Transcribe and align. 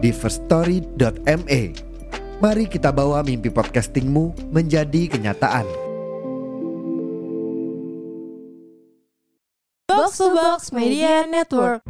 di 0.00 0.10
firststory.me. 0.10 1.60
Mari 2.40 2.64
kita 2.72 2.88
bawa 2.88 3.20
mimpi 3.20 3.52
podcastingmu 3.52 4.48
menjadi 4.48 5.12
kenyataan. 5.12 5.68
Box 9.92 10.16
to 10.16 10.32
Box 10.32 10.72
Media 10.72 11.28
Network. 11.28 11.84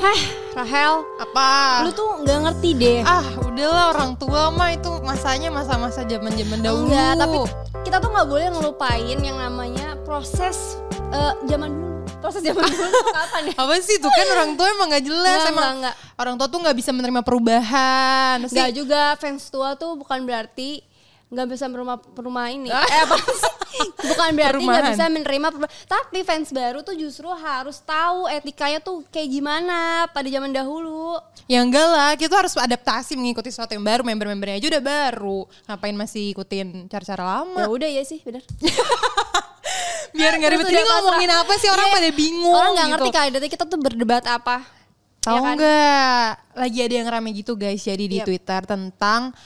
Heh, 0.00 0.20
Rahel, 0.56 1.06
Apa? 1.22 1.84
lu 1.86 1.90
tuh 1.92 2.24
nggak 2.24 2.38
ngerti 2.50 2.70
deh. 2.74 2.98
ah, 3.04 3.22
udahlah 3.44 3.94
orang 3.94 4.16
tua 4.18 4.48
mah 4.50 4.74
itu 4.74 4.90
masanya 5.04 5.52
masa-masa 5.52 6.02
zaman-zaman 6.02 6.58
dahulu. 6.64 6.88
Enggak, 6.88 7.12
tapi 7.20 7.38
kita 7.86 7.96
tuh 8.00 8.10
nggak 8.10 8.26
boleh 8.26 8.46
ngelupain 8.50 9.18
yang 9.20 9.38
namanya 9.38 9.94
proses 10.02 10.80
eh, 11.12 11.34
zaman 11.46 11.70
dulu. 11.70 11.89
Proses 12.20 12.40
zaman 12.40 12.60
dulu 12.62 12.84
tuh 12.86 13.06
kapan 13.10 13.42
ya? 13.48 13.54
apa 13.56 13.72
sih 13.80 13.96
itu 13.96 14.04
kan 14.06 14.26
orang 14.30 14.50
tua 14.52 14.68
emang 14.68 14.88
gak 14.88 15.04
jelas 15.04 15.40
Enggak, 15.40 15.50
emang 15.50 15.64
enggak, 15.64 15.94
enggak. 15.96 16.20
orang 16.20 16.34
tua 16.36 16.46
tuh 16.46 16.58
nggak 16.60 16.76
bisa 16.76 16.90
menerima 16.92 17.20
perubahan. 17.24 18.36
Enggak 18.44 18.70
juga 18.70 19.02
fans 19.16 19.42
tua 19.48 19.72
tuh 19.74 19.96
bukan 19.96 20.20
berarti 20.22 20.84
nggak 21.30 21.46
bisa 21.48 21.64
menerima 21.64 21.94
perumah 22.12 22.50
ini. 22.50 22.68
eh 22.68 23.00
apa 23.00 23.14
sih? 23.16 23.52
Bukan 24.10 24.34
berarti 24.34 24.60
nggak 24.60 24.92
bisa 24.92 25.06
menerima 25.06 25.46
perubahan. 25.48 25.72
Tapi 25.86 26.18
fans 26.20 26.50
baru 26.50 26.82
tuh 26.82 26.92
justru 26.92 27.30
harus 27.30 27.78
tahu 27.80 28.26
etikanya 28.26 28.82
tuh 28.82 29.06
kayak 29.08 29.30
gimana 29.30 30.10
pada 30.10 30.26
zaman 30.26 30.50
dahulu. 30.50 31.16
Ya 31.46 31.62
enggak 31.62 31.86
lah, 31.86 32.12
kita 32.18 32.34
harus 32.34 32.52
adaptasi 32.52 33.14
mengikuti 33.14 33.48
sesuatu 33.48 33.72
yang 33.72 33.86
baru. 33.86 34.02
Member-membernya 34.02 34.58
aja 34.58 34.66
udah 34.74 34.82
baru. 34.82 35.40
Ngapain 35.70 35.94
masih 35.94 36.34
ikutin 36.34 36.90
cara-cara 36.90 37.22
lama? 37.22 37.62
Ya 37.62 37.68
udah 37.70 37.88
ya 37.88 38.02
sih, 38.02 38.18
bener. 38.20 38.42
Biar 40.12 40.32
nggak 40.36 40.50
ribet. 40.52 40.66
Ini 40.68 40.82
ngomongin 40.82 41.30
apa 41.30 41.52
sih 41.56 41.68
orang 41.68 41.86
Iya. 41.86 41.96
pada 41.96 42.10
bingung 42.10 42.52
Orang 42.52 42.72
nggak 42.72 42.86
gitu. 42.86 42.94
ngerti 42.96 43.10
kali 43.10 43.48
kita 43.48 43.64
tuh 43.64 43.78
berdebat 43.78 44.24
apa. 44.26 44.56
Tahu 45.20 45.36
Ya 45.36 45.40
kan? 45.42 45.54
nggak? 45.54 46.26
Lagi 46.56 46.78
ada 46.80 46.94
yang 46.96 47.08
rame 47.08 47.28
gitu 47.32 47.52
guys 47.54 47.80
jadi 47.80 48.04
di 48.04 48.18
Yep. 48.18 48.26
Twitter 48.26 48.60
tentang 48.64 49.36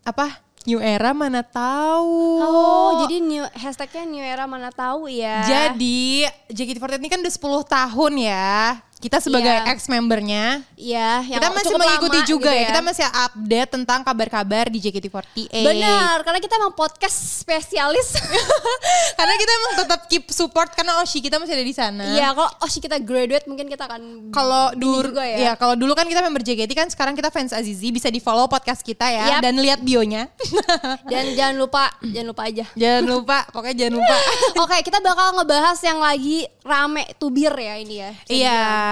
apa? 0.00 0.40
New 0.68 0.76
era 0.76 1.16
mana 1.16 1.40
tahu. 1.40 2.36
Oh, 2.36 2.90
jadi 3.04 3.16
new 3.16 3.44
hashtagnya 3.50 4.04
new 4.04 4.20
era 4.20 4.44
mana 4.44 4.68
tahu 4.68 5.08
ya. 5.08 5.40
Jadi 5.40 6.28
JKT48 6.52 7.00
ini 7.00 7.08
kan 7.08 7.20
udah 7.20 7.32
10 7.32 7.64
tahun 7.64 8.12
ya. 8.20 8.76
Kita 9.00 9.16
sebagai 9.16 9.48
Iya. 9.48 9.64
ex-membernya 9.72 10.44
Iya, 10.76 11.10
yang 11.24 11.40
kita 11.40 11.48
masih 11.50 11.72
mengikuti 11.72 12.18
lama 12.20 12.28
juga 12.28 12.50
gitu 12.52 12.60
ya. 12.60 12.68
Kita 12.68 12.80
masih 12.84 13.04
update 13.08 13.70
tentang 13.72 14.00
kabar-kabar 14.04 14.64
di 14.68 14.78
JKT48. 14.78 15.64
Benar, 15.64 16.16
karena 16.20 16.38
kita 16.38 16.54
emang 16.56 16.72
podcast 16.72 17.16
spesialis. 17.40 18.12
Karena 19.18 19.34
kita 19.36 19.52
emang 19.52 19.72
tetap 19.84 20.00
keep 20.08 20.24
support 20.32 20.72
karena 20.72 20.96
Oshi 21.00 21.20
kita 21.20 21.36
masih 21.36 21.52
ada 21.52 21.60
di 21.62 21.72
sana. 21.72 22.04
Iya, 22.10 22.32
kalau 22.32 22.48
oh 22.48 22.68
sih 22.68 22.80
kita 22.80 22.96
graduate 22.96 23.44
mungkin 23.44 23.68
kita 23.68 23.84
akan 23.84 24.32
Kalau 24.32 24.72
dulu 24.72 25.12
ya. 25.14 25.36
ya, 25.36 25.52
kalau 25.54 25.76
dulu 25.76 25.92
kan 25.92 26.08
kita 26.08 26.20
member 26.20 26.40
JKT 26.40 26.72
kan 26.72 26.88
sekarang 26.88 27.12
kita 27.12 27.28
fans 27.28 27.52
Azizi 27.52 27.92
bisa 27.92 28.08
di 28.08 28.16
follow 28.16 28.48
podcast 28.48 28.80
kita 28.80 29.04
ya 29.06 29.36
Yap. 29.36 29.40
dan 29.44 29.60
lihat 29.60 29.80
bionya. 29.80 30.28
Dan 31.12 31.36
jangan 31.36 31.56
lupa, 31.56 31.92
jangan 32.00 32.28
lupa 32.28 32.42
aja. 32.46 32.64
jangan 32.72 33.04
lupa, 33.04 33.38
pokoknya 33.50 33.76
jangan 33.76 33.94
lupa. 34.00 34.16
Oke, 34.64 34.76
kita 34.80 34.98
bakal 35.00 35.36
ngebahas 35.36 35.78
yang 35.80 35.98
lagi 36.00 36.38
rame 36.60 37.04
tubir 37.16 37.52
ya 37.52 37.74
ini 37.76 37.94
ya. 37.98 38.10
Iya, 38.24 38.56
dibilang. 38.56 38.89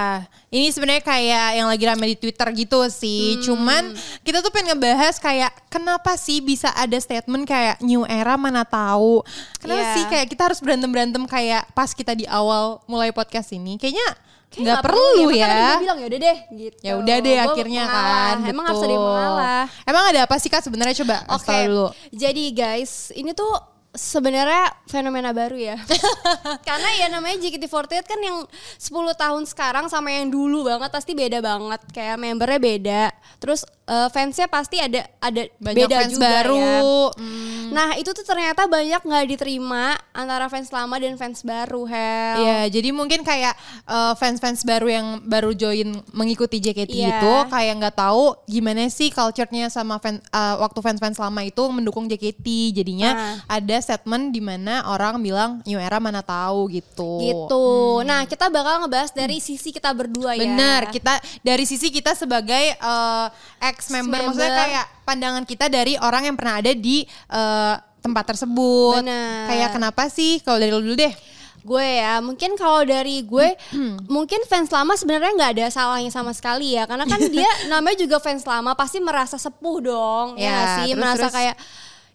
Ini 0.49 0.67
sebenarnya 0.67 1.01
kayak 1.01 1.47
yang 1.53 1.67
lagi 1.67 1.83
rame 1.83 2.05
di 2.07 2.17
Twitter 2.17 2.47
gitu 2.53 2.79
sih. 2.87 3.37
Hmm. 3.37 3.43
Cuman 3.43 3.83
kita 4.21 4.39
tuh 4.39 4.49
pengen 4.49 4.73
ngebahas 4.73 5.15
kayak 5.15 5.51
kenapa 5.67 6.13
sih 6.15 6.39
bisa 6.39 6.69
ada 6.71 6.95
statement 6.95 7.43
kayak 7.43 7.77
new 7.79 8.03
era 8.03 8.33
mana 8.33 8.61
tahu. 8.61 9.21
Kenapa 9.57 9.79
Iya. 9.79 9.93
sih 9.93 10.03
kayak 10.05 10.27
kita 10.27 10.41
harus 10.45 10.59
berantem-berantem 10.59 11.23
kayak 11.23 11.69
pas 11.71 11.89
kita 11.89 12.11
di 12.11 12.25
awal 12.25 12.81
mulai 12.85 13.09
podcast 13.09 13.51
ini. 13.51 13.75
Kayaknya 13.75 14.09
Kayak 14.49 14.65
nggak 14.65 14.81
perlu 14.81 15.13
tadi 15.29 15.37
ya. 15.37 15.49
gue 15.69 15.77
bilang 15.79 15.99
ya 15.99 16.07
udah 16.07 16.19
deh 16.19 16.37
gitu. 16.51 16.77
Ya 16.81 16.93
udah 16.97 17.15
deh 17.19 17.35
Gua 17.35 17.45
akhirnya 17.45 17.83
mengalah. 17.85 18.17
kan. 18.33 18.37
Emang 18.43 18.65
harus 18.65 18.81
ada 18.81 18.89
yang 18.89 19.05
mengalah. 19.05 19.63
Emang 19.85 20.03
ada 20.09 20.19
apa 20.25 20.35
sih 20.35 20.49
Kak 20.49 20.61
sebenarnya 20.61 20.95
coba 20.99 21.15
tahu 21.29 21.61
dulu. 21.63 21.87
jadi 22.09 22.43
guys, 22.49 22.91
ini 23.13 23.31
tuh 23.31 23.53
sebenarnya 23.99 24.71
fenomena 24.87 25.35
baru 25.35 25.59
ya. 25.59 25.75
Karena 26.67 26.89
ya 26.95 27.11
namanya 27.11 27.43
JKT48 27.43 28.07
kan 28.07 28.19
yang 28.23 28.47
10 28.79 28.95
tahun 29.19 29.43
sekarang 29.43 29.85
sama 29.91 30.15
yang 30.15 30.31
dulu 30.31 30.63
banget 30.63 30.87
pasti 30.87 31.11
beda 31.11 31.43
banget. 31.43 31.83
Kayak 31.91 32.15
membernya 32.15 32.59
beda. 32.63 33.03
Terus 33.43 33.67
eh, 33.91 34.07
fansnya 34.07 34.47
pasti 34.47 34.79
ada 34.79 35.03
ada 35.19 35.43
Banyak 35.59 35.75
beda 35.83 35.97
fans 35.99 36.11
juga 36.15 36.27
baru. 36.31 36.55
ya. 36.55 36.79
Hmm. 37.19 37.58
Nah 37.69 37.95
itu 37.95 38.09
tuh 38.09 38.23
ternyata 38.23 38.65
banyak 38.65 39.01
nggak 39.01 39.25
diterima 39.29 39.93
antara 40.11 40.45
fans 40.47 40.69
lama 40.69 40.95
dan 40.97 41.15
fans 41.15 41.41
baru 41.41 41.85
Hel. 41.85 42.35
Iya, 42.39 42.59
jadi 42.69 42.89
mungkin 42.91 43.21
kayak 43.21 43.53
uh, 43.85 44.13
fans-fans 44.13 44.61
baru 44.63 44.87
yang 44.89 45.07
baru 45.23 45.53
join 45.53 45.93
mengikuti 46.11 46.59
JKT 46.59 46.91
Iya. 46.91 47.09
itu 47.15 47.33
kayak 47.47 47.73
nggak 47.79 47.95
tahu 47.95 48.35
gimana 48.45 48.89
sih 48.89 49.09
culture-nya 49.09 49.69
sama 49.69 49.97
fan, 49.97 50.19
uh, 50.29 50.55
waktu 50.59 50.79
fans-fans 50.81 51.17
lama 51.17 51.41
itu 51.41 51.63
mendukung 51.69 52.05
JKT. 52.05 52.75
Jadinya 52.75 53.09
Ah. 53.09 53.59
ada 53.59 53.75
statement 53.79 54.31
di 54.31 54.39
mana 54.39 54.85
orang 54.85 55.19
bilang 55.19 55.63
new 55.63 55.79
era 55.79 55.97
mana 55.97 56.19
tahu 56.19 56.67
gitu. 56.69 57.19
Gitu. 57.21 57.65
Nah 58.03 58.25
kita 58.25 58.47
bakal 58.47 58.83
ngebahas 58.83 59.11
dari 59.11 59.39
sisi 59.39 59.69
kita 59.69 59.91
berdua 59.91 60.35
ya. 60.35 60.43
Benar, 60.45 60.81
kita 60.91 61.17
dari 61.41 61.63
sisi 61.63 61.89
kita 61.89 62.13
sebagai 62.13 62.75
uh, 62.79 63.27
ex 63.59 63.89
member 63.89 64.19
maksudnya 64.25 64.53
kayak 64.55 64.85
pandangan 65.09 65.43
kita 65.43 65.65
dari 65.67 65.97
orang 65.97 66.23
yang 66.23 66.35
pernah 66.35 66.57
ada 66.57 66.69
di 66.69 67.01
uh, 67.27 67.73
tempat 67.99 68.23
tersebut. 68.27 69.01
Benar. 69.01 69.49
Kayak 69.49 69.69
kenapa 69.73 70.03
sih 70.07 70.37
kalau 70.39 70.57
dari 70.57 70.69
lu 70.69 70.79
dulu 70.79 70.93
deh? 70.95 71.13
gue 71.59 71.83
ya 71.83 72.23
mungkin 72.23 72.55
kalau 72.55 72.87
dari 72.87 73.19
gue 73.21 73.51
mungkin 74.07 74.47
fans 74.47 74.71
lama 74.71 74.95
sebenarnya 74.95 75.35
nggak 75.35 75.51
ada 75.53 75.65
salahnya 75.67 76.07
sama 76.07 76.31
sekali 76.31 76.71
ya 76.71 76.87
karena 76.87 77.03
kan 77.03 77.19
dia 77.19 77.51
namanya 77.71 77.99
juga 77.99 78.15
fans 78.17 78.47
lama 78.47 78.71
pasti 78.73 79.03
merasa 79.03 79.35
sepuh 79.35 79.77
dong 79.83 80.27
ya, 80.39 80.47
Ya, 80.47 80.59
sih 80.79 80.89
terus- 80.89 80.97
merasa 80.97 81.27
terus- 81.27 81.35
kayak 81.35 81.55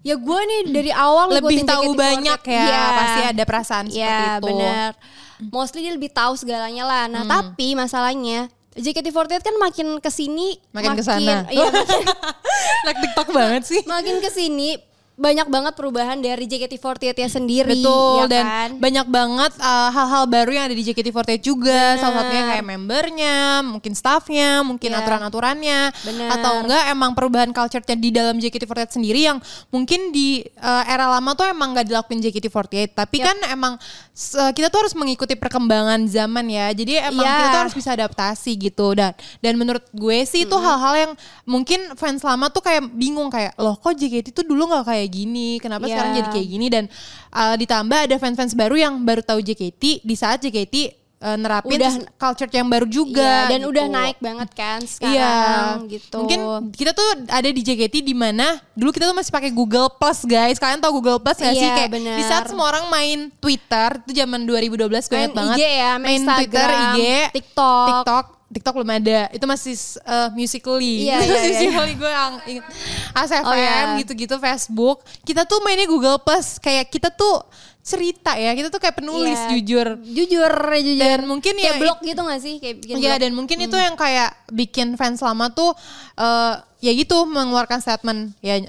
ya 0.01 0.17
gue 0.17 0.41
nih 0.43 0.61
dari 0.73 0.91
awal 0.91 1.29
Lebih 1.29 1.61
tahu 1.61 1.93
JKT48. 1.93 2.01
banyak 2.01 2.41
ya, 2.43 2.65
Iya. 2.65 2.83
pasti 2.91 3.21
ada 3.27 3.43
perasaan 3.45 3.85
seperti 3.87 4.01
Iya, 4.01 4.33
itu. 4.33 4.47
benar 4.49 4.91
mostly 5.53 5.81
dia 5.83 5.93
lebih 5.93 6.09
tahu 6.09 6.33
segalanya 6.35 6.85
lah 6.85 7.05
nah 7.07 7.23
tapi 7.23 7.77
masalahnya 7.77 8.49
JKT48 8.75 9.45
kan 9.45 9.55
makin 9.57 9.87
ke 10.01 10.09
sini 10.09 10.57
Makin 10.73 10.97
ke 10.97 11.05
sana. 11.05 11.45
iya 11.47 11.69
makin, 11.69 12.01
Like 12.85 12.99
TikTok 13.01 13.29
banget 13.33 13.63
sih. 13.65 13.81
makin 13.85 14.21
ke 14.21 14.29
sini 14.29 14.77
banyak 15.15 15.47
banget 15.47 15.73
perubahan 15.73 16.19
dari 16.19 16.43
JKT48 16.45 17.15
ya 17.15 17.29
sendiri 17.29 17.71
Betul 17.79 18.19
ya 18.19 18.27
dan 18.27 18.45
kan? 18.45 18.71
banyak 18.77 19.07
banget 19.07 19.53
uh, 19.57 19.87
hal-hal 19.89 20.27
baru 20.27 20.51
yang 20.51 20.65
ada 20.67 20.75
di 20.75 20.83
JKT48 20.83 21.31
juga. 21.39 21.71
Bener. 21.95 22.03
Salah 22.03 22.15
satunya 22.21 22.45
kayak 22.49 22.67
membernya, 22.67 23.37
mungkin 23.63 23.93
staffnya, 23.93 24.51
mungkin 24.61 24.91
Iya. 24.91 24.99
aturan-aturannya, 24.99 25.81
Bener. 26.03 26.29
atau 26.31 26.53
enggak 26.61 26.83
emang 26.89 27.11
perubahan 27.13 27.51
culture-nya 27.51 27.95
di 27.95 28.11
dalam 28.11 28.37
JKT48 28.37 28.91
sendiri 28.93 29.23
yang 29.23 29.39
mungkin 29.69 30.11
di 30.11 30.43
uh, 30.57 30.83
era 30.85 31.07
lama 31.09 31.31
tuh 31.33 31.47
emang 31.47 31.71
nggak 31.73 31.87
dilakuin 31.87 32.19
JKT48. 32.21 32.75
Tapi 32.93 33.17
Yap. 33.17 33.25
kan 33.25 33.37
emang 33.49 33.73
s- 34.11 34.35
kita 34.51 34.67
tuh 34.67 34.83
harus 34.83 34.95
mengikuti 34.95 35.35
perkembangan 35.35 36.05
zaman 36.05 36.47
ya. 36.49 36.69
Jadi 36.71 36.99
emang 37.01 37.23
Iya. 37.23 37.35
kita 37.37 37.49
tuh 37.49 37.61
harus 37.63 37.77
bisa 37.77 37.91
adaptasi 37.93 38.51
gitu 38.61 38.93
dan 38.93 39.15
dan 39.39 39.55
menurut 39.55 39.87
gue 39.91 40.19
sih 40.25 40.43
itu 40.43 40.57
hal-hal 40.57 40.95
yang 40.99 41.13
mungkin 41.45 41.95
fans 41.95 42.21
lama 42.21 42.49
tuh 42.49 42.61
kayak 42.61 42.91
bingung 42.91 43.29
kayak 43.29 43.55
loh 43.55 43.75
kok 43.75 43.95
JKT 43.95 44.33
tuh 44.33 44.43
dulu 44.43 44.67
nggak 44.67 44.85
kayak 44.85 45.04
gini 45.09 45.49
kenapa 45.57 45.85
Iya. 45.85 45.93
sekarang 45.93 46.13
jadi 46.15 46.29
kayak 46.31 46.49
gini 46.49 46.67
dan 46.69 46.85
uh, 47.31 47.55
ditambah 47.55 47.99
ada 48.01 48.17
fans-fans 48.17 48.53
baru 48.53 48.77
yang 48.77 48.95
baru 48.99 49.21
tahu 49.21 49.41
JKT 49.41 49.83
di 50.01 50.15
saat 50.15 50.39
JKT 50.39 50.75
uh, 51.19 51.35
nerapin 51.35 51.77
Udah- 51.77 52.05
culture 52.15 52.49
yang 52.49 52.67
baru 52.67 52.85
juga 52.85 53.25
Iya, 53.45 53.49
dan 53.49 53.61
gitu. 53.61 53.71
udah 53.71 53.85
naik 53.87 54.19
banget 54.19 54.49
kan 54.53 54.79
sekarang 54.81 55.15
Iya, 55.15 55.35
gitu. 55.91 56.19
Mungkin 56.19 56.41
kita 56.71 56.93
tuh 56.93 57.09
ada 57.27 57.47
di 57.47 57.61
JKT 57.61 57.95
di 58.01 58.13
mana 58.13 58.47
dulu 58.73 58.91
kita 58.91 59.05
tuh 59.05 59.15
masih 59.15 59.31
pakai 59.31 59.51
Google 59.51 59.89
Plus 59.91 60.23
guys. 60.23 60.57
Kalian 60.57 60.79
tahu 60.79 60.99
Google 60.99 61.19
Plus 61.19 61.37
gak 61.37 61.53
sih? 61.53 61.63
Iya, 61.63 61.75
Kayak 61.77 61.91
bener. 61.93 62.17
di 62.17 62.25
saat 62.25 62.45
semua 62.47 62.69
orang 62.69 62.87
main 62.87 63.19
Twitter 63.35 63.89
itu 64.03 64.13
zaman 64.15 64.41
2012 64.43 64.77
gue 64.85 65.13
main 65.13 65.23
ingat 65.23 65.33
banget. 65.33 65.57
IG 65.57 65.63
ya, 65.63 65.91
main, 65.91 66.01
main 66.03 66.19
Instagram, 66.19 66.41
Twitter, 66.45 66.69
IG, 66.71 67.01
TikTok. 67.33 67.87
TikTok 67.91 68.25
TikTok 68.51 68.75
belum 68.77 68.91
ada. 68.93 69.29
Itu 69.31 69.45
masih 69.45 69.75
uh, 70.03 70.29
musically. 70.33 71.09
Iya, 71.09 71.19
iya, 71.25 71.27
iya. 71.27 71.41
musically 71.49 71.95
gue 71.95 72.11
yang 72.11 72.35
inget. 72.45 72.65
ASFM 73.13 73.45
Oh, 73.45 73.55
iya. 73.55 73.97
gitu-gitu 73.99 74.37
Facebook. 74.37 74.99
Kita 75.23 75.43
tuh 75.45 75.59
mainnya 75.61 75.85
Google 75.85 76.19
Plus. 76.19 76.59
Kayak 76.59 76.89
kita 76.89 77.09
tuh 77.09 77.43
cerita 77.81 78.33
ya. 78.35 78.53
Kita 78.53 78.69
tuh 78.69 78.79
kayak 78.79 78.97
penulis 78.97 79.37
Iya. 79.37 79.51
jujur. 79.53 79.87
Jujur, 80.01 80.53
jujur. 80.77 81.01
Dan 81.03 81.21
mungkin 81.25 81.55
kayak 81.55 81.67
ya 81.67 81.81
blog 81.81 81.99
gitu 82.01 82.21
gak 82.21 82.41
sih? 82.41 82.55
Kayak 82.57 82.77
bikin 82.81 82.95
Iya 82.97 83.11
blog. 83.11 83.23
dan 83.23 83.31
mungkin 83.35 83.57
itu 83.61 83.77
yang 83.77 83.95
kayak 83.95 84.31
bikin 84.49 84.89
fans 84.95 85.21
lama 85.21 85.49
tuh 85.49 85.73
eh 86.15 86.55
ya 86.81 86.93
gitu 86.93 87.25
mengeluarkan 87.25 87.81
statement 87.81 88.37
ya 88.41 88.61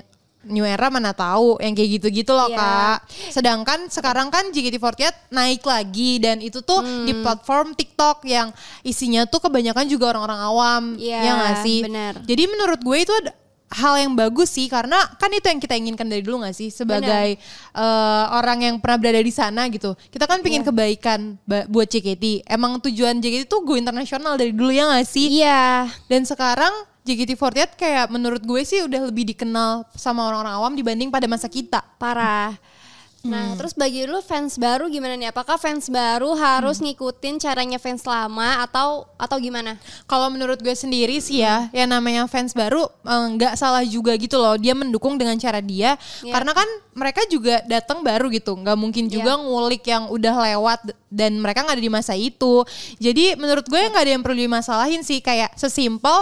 New 0.45 0.61
Era 0.61 0.87
mana 0.87 1.11
tahu 1.11 1.57
yang 1.57 1.73
kayak 1.73 1.89
gitu-gitu 1.97 2.31
loh 2.31 2.47
Iya. 2.47 2.57
kak. 2.57 2.97
Sedangkan 3.31 3.79
sekarang 3.87 4.29
kan 4.29 4.49
JKT48 4.49 5.01
naik 5.29 5.61
lagi 5.61 6.17
dan 6.17 6.37
itu 6.37 6.61
tuh 6.61 6.79
Hmm. 6.79 7.03
di 7.03 7.13
platform 7.15 7.73
TikTok 7.73 8.23
yang 8.23 8.53
isinya 8.81 9.23
tuh 9.23 9.41
kebanyakan 9.41 9.85
juga 9.85 10.09
orang-orang 10.09 10.39
awam, 10.39 10.83
Iya, 10.95 11.19
ya 11.19 11.31
nggak 11.33 11.55
sih? 11.61 11.79
benar. 11.81 12.13
Jadi 12.21 12.43
menurut 12.45 12.79
gue 12.79 12.97
itu 12.99 13.13
ada 13.15 13.31
hal 13.67 13.97
yang 13.97 14.13
bagus 14.13 14.51
sih 14.51 14.65
karena 14.65 14.95
kan 15.15 15.27
itu 15.29 15.45
yang 15.45 15.57
kita 15.57 15.73
inginkan 15.73 16.05
dari 16.05 16.21
dulu 16.21 16.41
gak 16.41 16.53
sih 16.53 16.69
sebagai 16.69 17.35
eh, 17.73 18.25
orang 18.31 18.61
yang 18.61 18.75
pernah 18.77 18.97
berada 18.97 19.19
di 19.19 19.29
sana 19.29 19.67
gitu. 19.67 19.97
Kita 20.07 20.25
kan 20.25 20.39
Iya. 20.39 20.45
pengen 20.45 20.63
kebaikan 20.63 21.19
ba- 21.43 21.65
buat 21.65 21.85
JKT. 21.85 22.45
Emang 22.45 22.77
tujuan 22.79 23.17
JKT 23.17 23.45
tuh 23.45 23.61
go 23.61 23.73
internasional 23.73 24.35
dari 24.35 24.53
dulu 24.53 24.69
ya 24.69 24.87
gak 24.89 25.05
sih? 25.05 25.41
Iya. 25.41 25.89
Dan 26.05 26.23
sekarang 26.23 26.71
JKT48 27.03 27.75
kayak 27.75 28.05
menurut 28.09 28.41
gue 28.41 28.61
sih 28.61 28.81
udah 28.81 29.09
lebih 29.09 29.29
dikenal 29.29 29.85
sama 29.93 30.25
orang-orang 30.25 30.53
awam 30.55 30.73
dibanding 30.73 31.09
pada 31.09 31.25
masa 31.25 31.45
kita. 31.45 31.85
Parah. 31.97 32.57
Nah, 33.25 33.51
Hmm. 33.51 33.57
terus 33.57 33.73
bagi 33.73 34.05
lu 34.05 34.21
fans 34.21 34.53
baru 34.55 34.85
gimana 34.85 35.17
nih? 35.17 35.33
Apakah 35.33 35.57
fans 35.57 35.89
baru 35.89 36.37
harus 36.37 36.77
Hmm. 36.77 36.93
ngikutin 36.93 37.41
caranya 37.41 37.81
fans 37.81 38.05
lama 38.05 38.61
atau 38.61 39.09
atau 39.17 39.37
gimana? 39.41 39.81
Kalau 40.05 40.29
menurut 40.29 40.61
gue 40.61 40.77
sendiri 40.77 41.17
sih 41.17 41.41
ya, 41.41 41.65
yang 41.73 41.89
namanya 41.89 42.29
fans 42.29 42.53
baru 42.53 42.85
eh, 42.85 43.25
nggak 43.33 43.57
salah 43.57 43.81
juga 43.81 44.13
gitu 44.13 44.37
loh. 44.37 44.53
Dia 44.55 44.77
mendukung 44.77 45.17
dengan 45.17 45.33
cara 45.35 45.57
dia, 45.57 45.97
Iya. 46.21 46.33
karena 46.37 46.53
kan 46.53 46.69
mereka 46.93 47.25
juga 47.25 47.65
datang 47.65 48.05
baru 48.05 48.29
gitu. 48.29 48.53
Nggak 48.53 48.77
mungkin 48.77 49.09
juga 49.09 49.35
ngulik 49.35 49.81
yang 49.83 50.05
udah 50.07 50.35
lewat 50.53 50.79
dan 51.09 51.41
mereka 51.41 51.65
nggak 51.65 51.81
ada 51.81 51.85
di 51.85 51.91
masa 51.91 52.13
itu. 52.13 52.61
Jadi 53.01 53.33
menurut 53.35 53.65
gue 53.65 53.81
nggak 53.81 54.03
ada 54.05 54.13
yang 54.13 54.21
perlu 54.21 54.37
dimasalahin 54.37 55.01
sih. 55.01 55.17
Kayak 55.17 55.57
sesimpel 55.57 56.21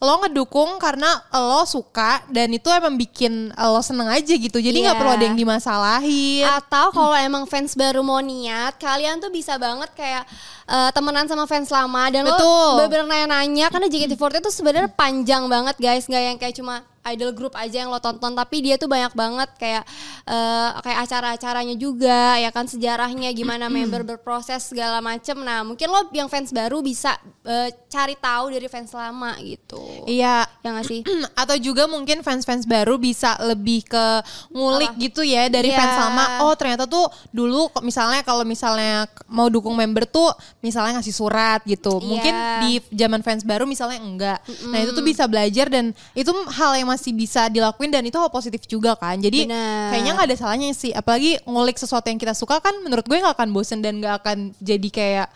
lo 0.00 0.24
ngedukung 0.24 0.80
karena 0.80 1.12
lo 1.30 1.60
suka 1.62 2.24
dan 2.32 2.48
itu 2.48 2.72
emang 2.72 2.96
bikin 2.96 3.52
lo 3.52 3.84
seneng 3.84 4.08
aja 4.08 4.32
gitu. 4.32 4.56
Jadi 4.56 4.80
nggak 4.80 4.96
Iya. 4.96 5.00
perlu 5.00 5.12
ada 5.12 5.24
yang 5.28 5.36
dimasalahin. 5.36 6.48
Atau 6.48 6.88
kalau 6.90 7.12
emang 7.12 7.44
fans 7.44 7.76
baru 7.76 8.00
mau 8.00 8.16
niat, 8.18 8.80
kalian 8.80 9.20
tuh 9.20 9.28
bisa 9.28 9.60
banget 9.60 9.92
kayak 9.92 10.24
eh, 10.70 10.90
temenan 10.90 11.26
sama 11.26 11.44
fans 11.44 11.66
lama 11.68 12.02
dan 12.08 12.22
Betul. 12.22 12.38
lo 12.38 12.78
bener-bener 12.78 13.06
nanya-nanya 13.06 13.66
karena 13.68 13.86
JKT48 13.86 14.38
itu 14.38 14.50
sebenarnya 14.52 14.90
panjang 14.90 15.42
banget 15.46 15.76
guys, 15.76 16.06
nggak 16.06 16.22
yang 16.24 16.38
kayak 16.38 16.54
cuma 16.54 16.80
idol 17.02 17.32
group 17.32 17.56
aja 17.56 17.80
yang 17.80 17.88
lo 17.88 17.96
tonton 17.96 18.36
tapi 18.36 18.60
dia 18.60 18.76
tuh 18.76 18.84
banyak 18.84 19.16
banget 19.16 19.48
kayak 19.56 19.88
eh, 20.28 20.68
kayak 20.84 20.98
acara-acaranya 21.08 21.72
juga 21.74 22.36
ya 22.36 22.52
kan 22.52 22.68
sejarahnya 22.68 23.32
gimana 23.32 23.72
member 23.72 24.04
berproses 24.04 24.68
segala 24.68 25.00
macem 25.00 25.32
nah 25.40 25.64
mungkin 25.64 25.88
lo 25.88 26.04
yang 26.12 26.28
fans 26.28 26.52
baru 26.52 26.84
bisa 26.84 27.16
eh, 27.40 27.72
cari 27.88 28.20
tahu 28.20 28.52
dari 28.52 28.68
fans 28.68 28.92
lama 28.92 29.32
gitu 29.40 29.80
Iya, 30.04 30.44
ya 30.60 30.68
nggak 30.68 30.84
sih 30.84 31.00
atau 31.40 31.56
juga 31.56 31.88
mungkin 31.88 32.20
fans-fans 32.20 32.68
baru 32.68 33.00
bisa 33.00 33.32
lebih 33.48 33.88
ke 33.88 34.06
ngulik 34.52 34.92
Apa? 34.92 35.00
gitu 35.00 35.22
ya 35.24 35.48
dari 35.48 35.72
Iya. 35.72 35.80
fans 35.80 35.96
lama. 35.96 36.24
Oh 36.44 36.52
ternyata 36.52 36.84
tuh 36.84 37.08
dulu 37.32 37.72
misalnya 37.80 38.20
kalau 38.20 38.44
misalnya 38.44 39.08
mau 39.24 39.48
dukung 39.48 39.72
member 39.72 40.04
tuh 40.04 40.28
misalnya 40.60 41.00
ngasih 41.00 41.16
surat 41.16 41.60
gitu. 41.64 41.98
Iya. 42.00 42.06
Mungkin 42.06 42.34
di 42.62 42.70
zaman 42.92 43.20
fans 43.24 43.42
baru 43.44 43.64
misalnya 43.64 43.98
enggak. 44.00 44.38
Nah 44.68 44.78
itu 44.80 44.92
tuh 44.92 45.04
bisa 45.04 45.24
belajar 45.24 45.72
dan 45.72 45.96
itu 46.12 46.30
hal 46.52 46.76
yang 46.76 46.88
masih 46.88 47.16
bisa 47.16 47.48
dilakuin 47.48 47.88
dan 47.88 48.04
itu 48.04 48.16
hal 48.20 48.28
positif 48.28 48.64
juga 48.68 48.92
kan. 48.96 49.16
Jadi 49.16 49.48
Benar. 49.48 49.96
kayaknya 49.96 50.12
nggak 50.16 50.28
ada 50.28 50.36
salahnya 50.36 50.68
sih. 50.76 50.92
Apalagi 50.92 51.40
ngulik 51.48 51.80
sesuatu 51.80 52.06
yang 52.12 52.20
kita 52.20 52.36
suka 52.36 52.60
kan 52.60 52.76
menurut 52.84 53.08
gue 53.08 53.16
nggak 53.16 53.34
akan 53.40 53.48
bosen 53.56 53.80
dan 53.80 53.98
nggak 53.98 54.20
akan 54.24 54.38
jadi 54.60 54.88
kayak 54.92 55.28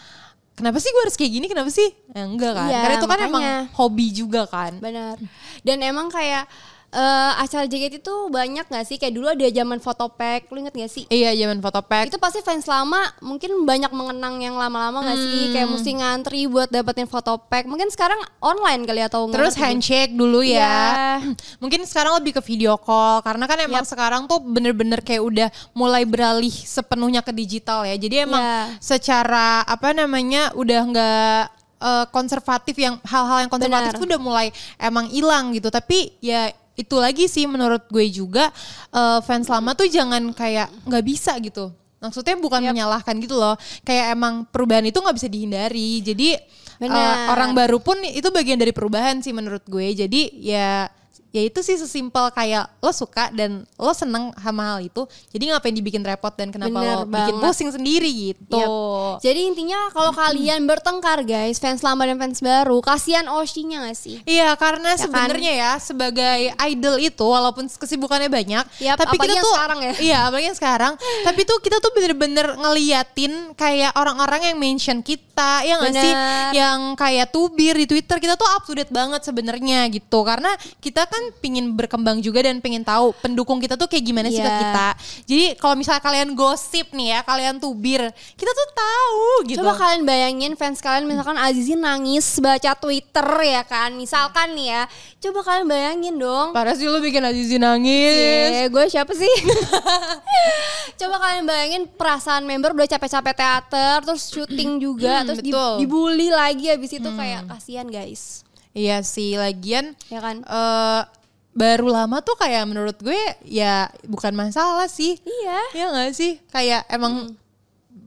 Kenapa 0.55 0.79
sih 0.79 0.87
gue 0.87 1.03
harus 1.03 1.19
kayak 1.19 1.33
gini? 1.35 1.47
Kenapa 1.51 1.67
sih? 1.67 1.91
Ya, 2.15 2.31
enggak 2.31 2.55
kan? 2.55 2.71
Iya, 2.71 2.79
Karena 2.79 2.97
itu 3.03 3.09
kan 3.11 3.19
emang 3.27 3.43
makanya. 3.43 3.75
hobi 3.75 4.07
juga 4.15 4.43
kan. 4.47 4.73
Benar. 4.79 5.19
Dan 5.67 5.83
emang 5.83 6.07
kayak 6.15 6.47
eh, 6.95 7.33
acara 7.37 7.67
JKT 7.67 7.99
itu 7.99 8.15
banyak 8.31 8.65
gak 8.65 8.87
sih? 8.87 8.97
Kayak 8.97 9.15
dulu 9.15 9.27
ada 9.27 9.45
zaman 9.45 9.79
fotopack, 9.79 10.47
lu 10.49 10.63
inget 10.63 10.75
gak 10.75 10.89
sih? 10.89 11.05
Iya 11.11 11.35
zaman 11.35 11.59
fotopack. 11.59 12.07
Itu 12.07 12.17
pasti 12.17 12.39
fans 12.41 12.65
lama 12.65 13.03
mungkin 13.19 13.67
banyak 13.67 13.91
mengenang 13.91 14.39
yang 14.39 14.55
lama-lama 14.55 15.03
gak 15.03 15.19
sih? 15.19 15.43
Hmm. 15.45 15.53
Kayak 15.53 15.69
mesti 15.69 15.91
ngantri 15.93 16.41
buat 16.47 16.71
dapetin 16.71 17.11
fotopack. 17.11 17.67
Mungkin 17.67 17.91
sekarang 17.91 18.23
online 18.39 18.87
kali 18.87 19.03
atau 19.03 19.27
nggak 19.27 19.35
Terus 19.35 19.55
gue. 19.55 19.63
handshake 19.67 20.15
dulu 20.15 20.41
ya. 20.41 20.55
Iya. 20.55 21.35
Mungkin 21.63 21.83
sekarang 21.83 22.15
lebih 22.23 22.39
ke 22.39 22.43
video 22.47 22.79
call 22.79 23.21
karena 23.21 23.45
kan 23.45 23.59
emang 23.59 23.83
sekarang 23.83 24.23
tuh 24.25 24.39
bener-bener 24.39 25.03
kayak 25.03 25.21
udah 25.21 25.49
mulai 25.75 26.07
beralih 26.07 26.55
sepenuhnya 26.55 27.21
ke 27.21 27.35
digital 27.35 27.83
ya. 27.83 27.99
Jadi 27.99 28.23
emang 28.23 28.39
Iya. 28.39 28.79
secara 28.79 29.67
apa 29.67 29.91
namanya 29.91 30.55
udah 30.55 30.81
nggak 30.87 31.41
eh, 31.85 32.07
konservatif 32.09 32.77
yang 32.79 32.97
hal-hal 33.03 33.45
yang 33.45 33.51
konservatif 33.51 33.93
tuh 33.93 34.07
udah 34.07 34.21
mulai 34.21 34.47
emang 34.79 35.11
hilang 35.11 35.51
gitu. 35.53 35.69
Tapi 35.69 36.15
ya 36.23 36.49
itu 36.75 36.97
lagi 36.99 37.31
sih 37.31 37.47
menurut 37.47 37.87
gue 37.91 38.07
juga 38.11 38.51
eh, 38.91 39.21
fans 39.23 39.47
lama 39.47 39.75
tuh 39.75 39.87
jangan 39.87 40.35
kayak 40.35 40.71
nggak 40.87 41.05
bisa 41.05 41.39
gitu. 41.39 41.71
Maksudnya 42.05 42.37
bukan 42.37 42.61
menyalahkan 42.61 43.17
gitu 43.17 43.41
loh. 43.41 43.57
Kayak 43.81 44.13
emang 44.13 44.45
perubahan 44.45 44.85
itu 44.85 45.01
nggak 45.01 45.17
bisa 45.17 45.29
dihindari. 45.31 46.05
Jadi 46.05 46.37
Benar. 46.77 47.33
orang 47.33 47.57
baru 47.57 47.81
pun 47.81 47.97
itu 48.05 48.29
bagian 48.29 48.61
dari 48.61 48.77
perubahan 48.77 49.25
sih 49.25 49.33
menurut 49.33 49.65
gue. 49.65 50.05
Jadi 50.05 50.45
ya 50.45 50.93
ya 51.35 51.43
itu 51.51 51.59
sih 51.67 51.75
sesimpel 51.75 52.31
kayak 52.31 52.71
lo 52.79 52.95
suka 52.95 53.35
dan 53.35 53.67
lo 53.75 53.91
seneng 53.91 54.31
sama 54.39 54.63
hal 54.71 54.87
itu. 54.87 55.03
Jadi 55.35 55.51
ngapain 55.51 55.75
dibikin 55.75 56.07
repot 56.07 56.31
dan 56.31 56.55
kenapa 56.55 56.79
Bener 56.79 56.95
lo 56.95 57.11
bikin 57.11 57.35
banget. 57.35 57.43
pusing 57.43 57.71
sendiri 57.75 58.07
gitu. 58.07 58.55
Yap. 58.55 59.19
Jadi 59.19 59.41
intinya 59.51 59.91
kalau 59.91 60.15
kalian 60.15 60.63
bertengkar 60.63 61.27
guys, 61.27 61.59
fans 61.59 61.83
lama 61.83 62.07
dan 62.07 62.23
fans 62.23 62.39
baru, 62.39 62.79
kasihan 62.79 63.27
Oshinya 63.27 63.91
gak 63.91 63.99
sih? 63.99 64.23
Iya 64.23 64.55
karena 64.55 64.95
kan? 64.95 65.03
sebenarnya 65.03 65.53
ya 65.59 65.73
sebagai 65.83 66.55
idol 66.71 67.03
itu 67.03 67.27
walaupun 67.27 67.67
kesibukannya 67.67 68.31
banyak, 68.31 68.63
Yap, 68.79 68.95
tapi 68.95 69.19
kita 69.19 69.43
tuh 69.43 69.51
sekarang 69.59 69.81
ya. 69.83 69.93
iya 69.99 70.19
apalagi 70.31 70.47
yang 70.55 70.59
sekarang, 70.59 70.93
tapi 71.27 71.43
tuh 71.43 71.59
kita 71.59 71.83
tuh 71.83 71.91
bener-bener 71.91 72.55
ngeliatin 72.55 73.59
kayak 73.59 73.91
orang-orang 73.99 74.55
yang 74.55 74.57
mention 74.63 75.03
kita, 75.03 75.34
ya 75.67 75.75
nggak 75.83 75.95
sih, 75.99 76.13
yang 76.55 76.95
kayak 76.95 77.35
tubir 77.35 77.75
di 77.75 77.87
Twitter 77.91 78.23
kita 78.23 78.39
tuh 78.39 78.47
up 78.47 78.63
to 78.63 78.73
date 78.79 78.93
banget 78.95 79.27
sebenarnya 79.27 79.91
gitu, 79.91 80.23
karena 80.23 80.55
kita 80.79 81.09
kan 81.11 81.35
pingin 81.43 81.75
berkembang 81.75 82.23
juga 82.23 82.47
dan 82.47 82.63
pengen 82.63 82.87
tahu 82.87 83.11
pendukung 83.19 83.59
kita 83.59 83.75
tuh 83.75 83.91
kayak 83.91 84.05
gimana 84.07 84.29
sih 84.31 84.39
ke 84.39 84.47
Iya. 84.47 84.61
kita. 84.63 84.89
Jadi 85.27 85.45
kalau 85.59 85.75
misalnya 85.75 86.03
kalian 86.05 86.29
gosip 86.39 86.87
nih 86.95 87.19
ya, 87.19 87.21
kalian 87.27 87.59
tubir, 87.59 88.03
kita 88.39 88.51
tuh 88.55 88.69
tahu 88.71 89.27
gitu. 89.51 89.59
Coba 89.65 89.75
kalian 89.75 90.03
bayangin 90.07 90.53
fans 90.55 90.79
kalian 90.79 91.09
misalkan 91.11 91.35
Azizi 91.41 91.75
nangis 91.75 92.39
baca 92.39 92.77
Twitter 92.79 93.27
ya 93.43 93.63
kan, 93.67 93.91
misalkan 93.97 94.55
nih 94.55 94.71
ya. 94.71 94.83
Coba 95.25 95.41
kalian 95.41 95.67
bayangin 95.67 96.15
dong. 96.21 96.53
Parah 96.53 96.77
sih 96.77 96.85
lu 96.85 97.01
bikin 97.01 97.25
Azizi 97.25 97.57
nangis. 97.57 98.13
Eh, 98.61 98.69
gue 98.69 98.85
siapa 98.93 99.11
sih? 99.17 99.33
Coba 101.01 101.17
kalian 101.19 101.45
bayangin 101.49 101.83
perasaan 101.91 102.45
member 102.45 102.77
udah 102.77 102.87
capek-capek 102.87 103.35
teater, 103.35 103.99
terus 104.05 104.31
syuting 104.31 104.79
juga, 104.79 105.24
terus 105.27 105.41
di- 105.41 105.51
betul. 105.51 105.73
dibully 105.79 106.29
lagi 106.29 106.67
habis 106.69 106.93
itu 106.93 107.09
kayak 107.09 107.47
kasihan 107.47 107.87
guys. 107.87 108.45
Iya 108.71 109.01
sih, 109.01 109.35
lagian 109.35 109.95
Ya 110.07 110.19
kan? 110.19 110.43
eh 110.43 111.03
baru 111.51 111.87
lama 111.87 112.19
tuh 112.19 112.35
kayak 112.35 112.67
menurut 112.67 112.99
gue 112.99 113.15
ya 113.45 113.87
bukan 114.03 114.35
masalah 114.35 114.87
sih. 114.87 115.15
Iya. 115.19 115.61
Iya 115.73 115.87
gak 115.89 116.13
sih? 116.13 116.33
Kayak 116.49 116.83
emang 116.89 117.31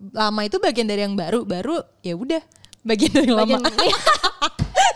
lama 0.09 0.41
itu 0.43 0.57
bagian 0.57 0.83
dari 0.85 1.01
yang 1.01 1.15
baru, 1.15 1.41
baru 1.41 1.79
ya 2.01 2.13
udah 2.13 2.43
bagian 2.81 3.11
dari 3.13 3.27
yang 3.27 3.39
Bagian- 3.39 3.63
lama. 3.63 3.71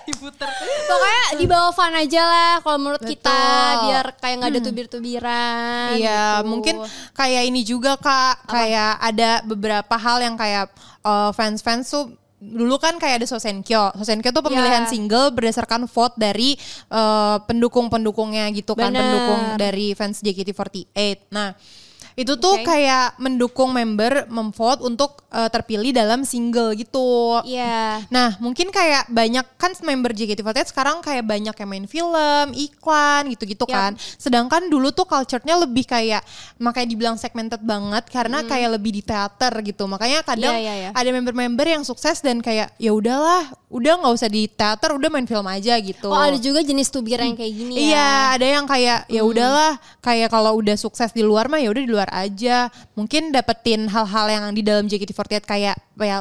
Diputer. 0.01 0.49
Pokoknya 0.83 1.23
di 1.37 1.45
bawah 1.45 1.71
fun 1.71 1.93
aja 1.93 2.21
lah 2.21 2.53
kalau 2.59 2.77
menurut 2.79 2.99
kita 3.01 3.31
Betul. 3.31 3.81
biar 3.85 4.05
kayak 4.17 4.35
nggak 4.35 4.51
ada 4.51 4.61
tubir-tubiran. 4.61 5.89
Iya, 5.95 6.23
gitu. 6.35 6.47
mungkin 6.47 6.75
kayak 7.13 7.43
ini 7.45 7.61
juga 7.61 7.95
Kak, 7.95 8.43
kayak 8.45 8.93
ada 8.99 9.29
beberapa 9.43 9.95
hal 9.95 10.17
yang 10.19 10.35
kayak 10.35 10.73
eh, 11.01 11.31
fans-fans 11.33 11.85
tuh 11.87 12.05
dulu 12.41 12.81
kan 12.81 12.97
kayak 12.97 13.21
ada 13.21 13.27
Sosenkyo. 13.29 13.93
Sosenkyo 14.01 14.33
tuh 14.33 14.41
pemilihan 14.41 14.85
Ya. 14.85 14.89
single 14.89 15.29
berdasarkan 15.29 15.85
vote 15.85 16.17
dari 16.17 16.57
eh, 16.89 17.37
pendukung-pendukungnya 17.45 18.49
gitu 18.51 18.73
kan, 18.73 18.89
Bener. 18.89 19.01
pendukung 19.05 19.41
dari 19.61 19.93
fans 19.93 20.21
JKT48. 20.21 21.29
Nah, 21.29 21.53
Itu 22.21 22.37
tuh 22.37 22.61
Oke. 22.61 22.69
kayak 22.69 23.17
mendukung 23.17 23.73
member 23.73 24.29
memvote 24.29 24.85
untuk 24.85 25.25
eh, 25.33 25.49
terpilih 25.49 25.89
dalam 25.89 26.21
single 26.21 26.77
gitu. 26.77 27.41
Iya. 27.47 28.05
Nah, 28.13 28.37
mungkin 28.37 28.69
kayak 28.69 29.09
banyak 29.09 29.45
kan 29.57 29.73
member 29.81 30.13
JKT48 30.13 30.69
sekarang 30.69 31.01
kayak 31.01 31.25
banyak 31.25 31.55
yang 31.57 31.69
main 31.69 31.87
film, 31.89 32.45
iklan 32.53 33.31
gitu-gitu 33.33 33.65
Yap. 33.65 33.73
kan. 33.73 33.91
Sedangkan 33.97 34.69
dulu 34.69 34.93
tuh 34.93 35.09
culture-nya 35.09 35.57
lebih 35.57 35.89
kayak 35.89 36.21
makanya 36.61 36.87
dibilang 36.93 37.15
segmented 37.17 37.63
banget 37.65 38.05
karena 38.11 38.45
kayak 38.45 38.77
lebih 38.77 38.91
di 38.93 39.01
teater 39.01 39.53
gitu. 39.65 39.89
Makanya 39.89 40.21
kadang 40.21 40.51
Hmm. 40.51 40.59
Iya, 40.61 40.73
iya, 40.73 40.73
iya. 40.87 40.89
ada 40.91 41.09
member-member 41.15 41.63
yang 41.65 41.83
sukses 41.87 42.19
dan 42.19 42.43
kayak 42.43 42.75
ya 42.75 42.91
udahlah, 42.91 43.49
udah 43.71 44.03
nggak 44.03 44.13
usah 44.19 44.27
di 44.27 44.51
teater, 44.51 44.91
udah 44.91 45.07
main 45.07 45.23
film 45.23 45.47
aja 45.47 45.79
gitu. 45.79 46.11
Oh 46.11 46.19
ada 46.19 46.35
juga 46.35 46.59
jenis 46.59 46.91
tubir 46.91 47.23
yang 47.23 47.39
kayak 47.39 47.53
gini 47.55 47.73
ya. 47.73 47.81
Iya, 47.87 48.09
ada 48.35 48.47
yang 48.59 48.65
kayak 48.67 48.99
ya 49.07 49.21
udahlah, 49.23 49.79
kayak 50.03 50.27
kalau 50.27 50.59
udah 50.59 50.75
sukses 50.75 51.15
di 51.15 51.23
luar 51.23 51.47
mah 51.47 51.63
ya 51.63 51.71
udah 51.71 51.83
di 51.83 51.91
luar 51.91 52.09
aja. 52.11 52.67
Mungkin 52.91 53.31
dapetin 53.31 53.87
hal-hal 53.87 54.27
yang 54.27 54.43
di 54.51 54.59
dalam 54.59 54.85
JKT48 54.85 55.41
kayak 55.41 55.75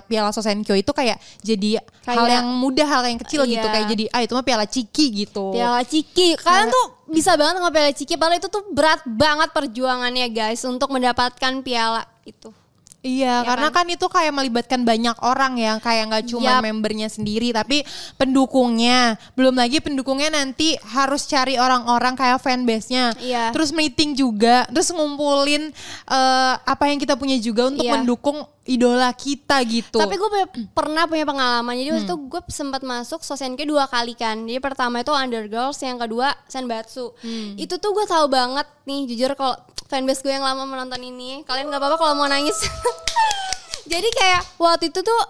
Piala- 0.07 0.31
Sosenkyo 0.31 0.73
itu 0.73 0.91
kayak 0.91 1.19
jadi 1.41 1.83
hal 2.05 2.21
Kayak- 2.21 2.33
yang 2.33 2.47
mudah, 2.55 2.87
hal 2.87 3.03
yang 3.03 3.19
kecil 3.19 3.43
gitu 3.43 3.61
Iya. 3.61 3.73
kayak 3.73 3.87
jadi 3.89 4.05
ah 4.09 4.21
itu 4.21 4.33
mah 4.33 4.43
Piala 4.43 4.65
Ciki 4.65 5.07
gitu. 5.19 5.51
Piala 5.51 5.83
Ciki. 5.83 6.37
Kalian 6.37 6.69
tuh 6.69 6.87
bisa 7.09 7.35
banget 7.35 7.59
sama 7.59 7.71
Piala 7.71 7.91
Ciki. 7.91 8.15
Padahal 8.15 8.39
itu 8.39 8.47
tuh 8.47 8.63
berat 8.71 9.03
banget 9.05 9.51
perjuangannya 9.51 10.27
guys 10.29 10.63
untuk 10.63 10.89
mendapatkan 10.89 11.53
piala 11.61 12.07
itu. 12.23 12.53
Iya, 13.01 13.41
karena 13.49 13.73
kan? 13.73 13.89
itu 13.89 14.07
kayak 14.13 14.29
melibatkan 14.37 14.85
banyak 14.85 15.17
orang 15.25 15.57
yang 15.57 15.81
kayak 15.81 16.13
nggak 16.13 16.25
cuma 16.29 16.61
Yap. 16.61 16.69
membernya 16.69 17.09
sendiri, 17.09 17.49
tapi 17.49 17.81
pendukungnya. 18.21 19.17
Belum 19.33 19.57
lagi 19.57 19.81
pendukungnya 19.81 20.29
nanti 20.29 20.77
harus 20.85 21.25
cari 21.25 21.57
orang-orang 21.57 22.13
kayak 22.13 22.45
fanbase-nya. 22.45 23.17
Iya. 23.17 23.57
Terus 23.57 23.73
meeting 23.73 24.13
juga, 24.13 24.69
terus 24.69 24.93
ngumpulin 24.93 25.73
eh, 26.13 26.55
apa 26.61 26.93
yang 26.93 27.01
kita 27.01 27.17
punya 27.17 27.41
juga 27.41 27.73
untuk 27.73 27.89
Iya. 27.89 27.97
mendukung 27.97 28.45
idola 28.63 29.09
kita 29.11 29.57
gitu. 29.65 29.97
Tapi 29.97 30.15
gue 30.15 30.29
punya- 30.29 30.51
pernah 30.71 31.05
punya 31.05 31.25
pengalaman. 31.25 31.75
Jadi 31.75 31.89
waktu 31.91 32.05
itu 32.05 32.17
gue 32.29 32.41
sempat 32.47 32.81
masuk 32.81 33.21
Sosenkyo 33.21 33.65
dua 33.67 33.85
kali 33.85 34.13
kan. 34.13 34.37
Jadi 34.39 34.59
pertama 34.59 35.01
itu 35.01 35.11
Undergirls, 35.11 35.81
yang 35.81 35.97
kedua 35.97 36.31
Senbatsu. 36.47 37.17
Itu 37.57 37.77
tuh 37.77 37.91
gue 37.93 38.05
tahu 38.05 38.27
banget 38.27 38.69
nih 38.85 39.09
jujur 39.09 39.33
kalau 39.33 39.57
fanbase 39.87 40.21
gue 40.21 40.31
yang 40.31 40.45
lama 40.45 40.63
menonton 40.63 41.01
ini. 41.01 41.43
Kalian 41.43 41.67
nggak 41.67 41.81
apa-apa 41.81 41.97
kalau 41.97 42.15
mau 42.15 42.27
nangis. 42.27 42.61
Jadi 43.91 44.09
kayak 44.13 44.43
waktu 44.57 44.89
itu 44.89 45.01
tuh 45.01 45.21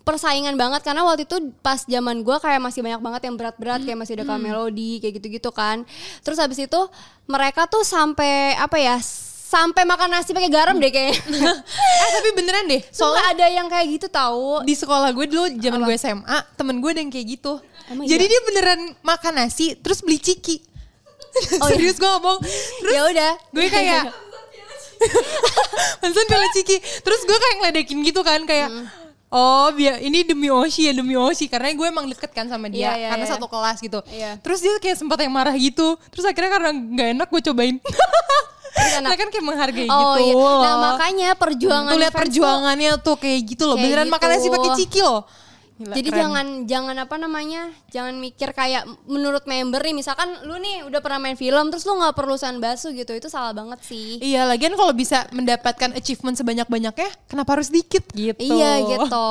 persaingan 0.00 0.58
banget 0.58 0.82
karena 0.82 1.06
waktu 1.06 1.22
itu 1.22 1.36
pas 1.62 1.80
zaman 1.80 2.20
gue 2.20 2.36
kayak 2.36 2.58
masih 2.58 2.82
banyak 2.82 2.98
banget 2.98 3.22
yang 3.22 3.36
berat-berat 3.38 3.80
kayak 3.80 3.96
masih 3.96 4.18
ada 4.18 4.24
Kak 4.26 4.40
Melody 4.42 4.98
kayak 4.98 5.14
gitu-gitu 5.16 5.50
kan. 5.50 5.86
Terus 6.20 6.36
habis 6.36 6.58
itu 6.58 6.80
mereka 7.24 7.64
tuh 7.64 7.80
sampai 7.80 8.58
apa 8.58 8.76
ya? 8.76 8.98
Sampai 9.50 9.82
makan 9.82 10.14
nasi 10.14 10.30
pakai 10.30 10.46
garam 10.46 10.78
deh 10.78 10.88
kayaknya. 10.88 11.18
eh 12.06 12.10
tapi 12.14 12.30
beneran 12.32 12.70
deh, 12.70 12.78
Soalnya 12.88 13.34
ada 13.34 13.46
yang 13.50 13.66
kayak 13.66 13.86
gitu 13.90 14.06
tahu. 14.06 14.62
di 14.62 14.78
sekolah 14.78 15.10
gue 15.10 15.26
dulu 15.26 15.44
zaman 15.58 15.82
gue 15.82 15.96
SMA, 15.98 16.38
temen 16.54 16.78
gue 16.78 16.90
ada 16.94 17.02
yang 17.02 17.10
kayak 17.10 17.26
gitu. 17.34 17.58
Emang 17.90 18.06
Jadi 18.06 18.24
iya? 18.24 18.30
dia 18.30 18.40
beneran 18.46 18.80
makan 19.02 19.32
nasi 19.36 19.74
terus 19.74 19.98
beli 20.00 20.22
ciki. 20.22 20.62
Oh, 21.58 21.66
iya. 21.66 21.74
Serius 21.74 21.98
gue 21.98 22.06
ngomong. 22.08 22.38
Terus 22.78 22.94
Ya 22.94 23.02
udah. 23.04 23.32
gue 23.50 23.66
kayak 23.66 24.02
Mansan 26.00 26.26
Piala 26.26 26.48
Ciki. 26.50 26.76
Terus 26.78 27.20
gue 27.24 27.34
kayak 27.34 27.56
ngeledekin 27.58 27.98
gitu 28.04 28.20
kan 28.20 28.42
kayak 28.44 28.70
Hmm. 28.70 28.86
Oh 29.30 29.70
biar 29.70 30.02
ini 30.02 30.26
demi 30.26 30.50
Oshi 30.50 30.90
ya 30.90 30.92
demi 30.92 31.14
Oshi 31.14 31.46
karena 31.46 31.70
gue 31.70 31.86
emang 31.86 32.02
deket 32.02 32.34
kan 32.34 32.50
sama 32.50 32.66
dia 32.66 32.90
Iya, 32.90 32.92
iya, 32.98 33.08
karena 33.14 33.26
iya. 33.26 33.32
satu 33.38 33.46
kelas 33.46 33.78
gitu. 33.78 34.02
Iya. 34.10 34.42
Terus 34.42 34.58
dia 34.58 34.74
kayak 34.82 34.98
sempat 34.98 35.22
yang 35.22 35.30
marah 35.30 35.54
gitu. 35.54 35.94
Terus 36.10 36.26
akhirnya 36.26 36.50
karena 36.50 36.70
nggak 36.74 37.08
enak 37.14 37.28
gue 37.30 37.42
cobain. 37.46 37.76
Nah 39.00 39.14
kan 39.18 39.28
kayak 39.28 39.44
menghargai 39.44 39.88
Oh 39.88 40.14
gitu. 40.14 40.20
iya. 40.30 40.34
Nah 40.62 40.74
makanya 40.92 41.28
perjuangan 41.34 41.90
Tuh 41.90 42.00
lihat 42.00 42.14
perjuangannya 42.14 42.92
tuh 43.02 43.16
kayak 43.18 43.40
gitu 43.48 43.64
loh. 43.66 43.76
Kayak 43.76 43.86
Beneran 43.90 44.08
makan 44.08 44.28
nasi 44.30 44.46
gitu. 44.46 44.54
pakai 44.54 44.70
ciki 44.78 45.00
loh. 45.02 45.20
Gila, 45.80 45.96
Jadi 45.96 46.12
keren. 46.12 46.20
jangan 46.20 46.46
jangan 46.68 46.96
apa 47.08 47.16
namanya 47.16 47.72
jangan 47.88 48.12
mikir 48.20 48.52
kayak 48.52 48.84
menurut 49.08 49.48
member 49.48 49.80
nih 49.80 49.96
misalkan 49.96 50.28
lu 50.44 50.60
nih 50.60 50.84
udah 50.84 51.00
pernah 51.00 51.16
main 51.16 51.40
film 51.40 51.72
terus 51.72 51.88
lu 51.88 51.96
nggak 51.96 52.12
perlu 52.12 52.36
sanbasu 52.36 52.92
gitu 52.92 53.16
itu 53.16 53.32
salah 53.32 53.56
banget 53.56 53.80
sih. 53.88 54.20
Iya, 54.20 54.44
lagian 54.44 54.76
kalau 54.76 54.92
bisa 54.92 55.24
mendapatkan 55.32 55.96
achievement 55.96 56.36
sebanyak-banyaknya, 56.36 57.08
kenapa 57.24 57.56
harus 57.56 57.72
dikit 57.72 58.04
gitu? 58.12 58.36
Iya 58.36 58.84
gitu. 58.92 59.28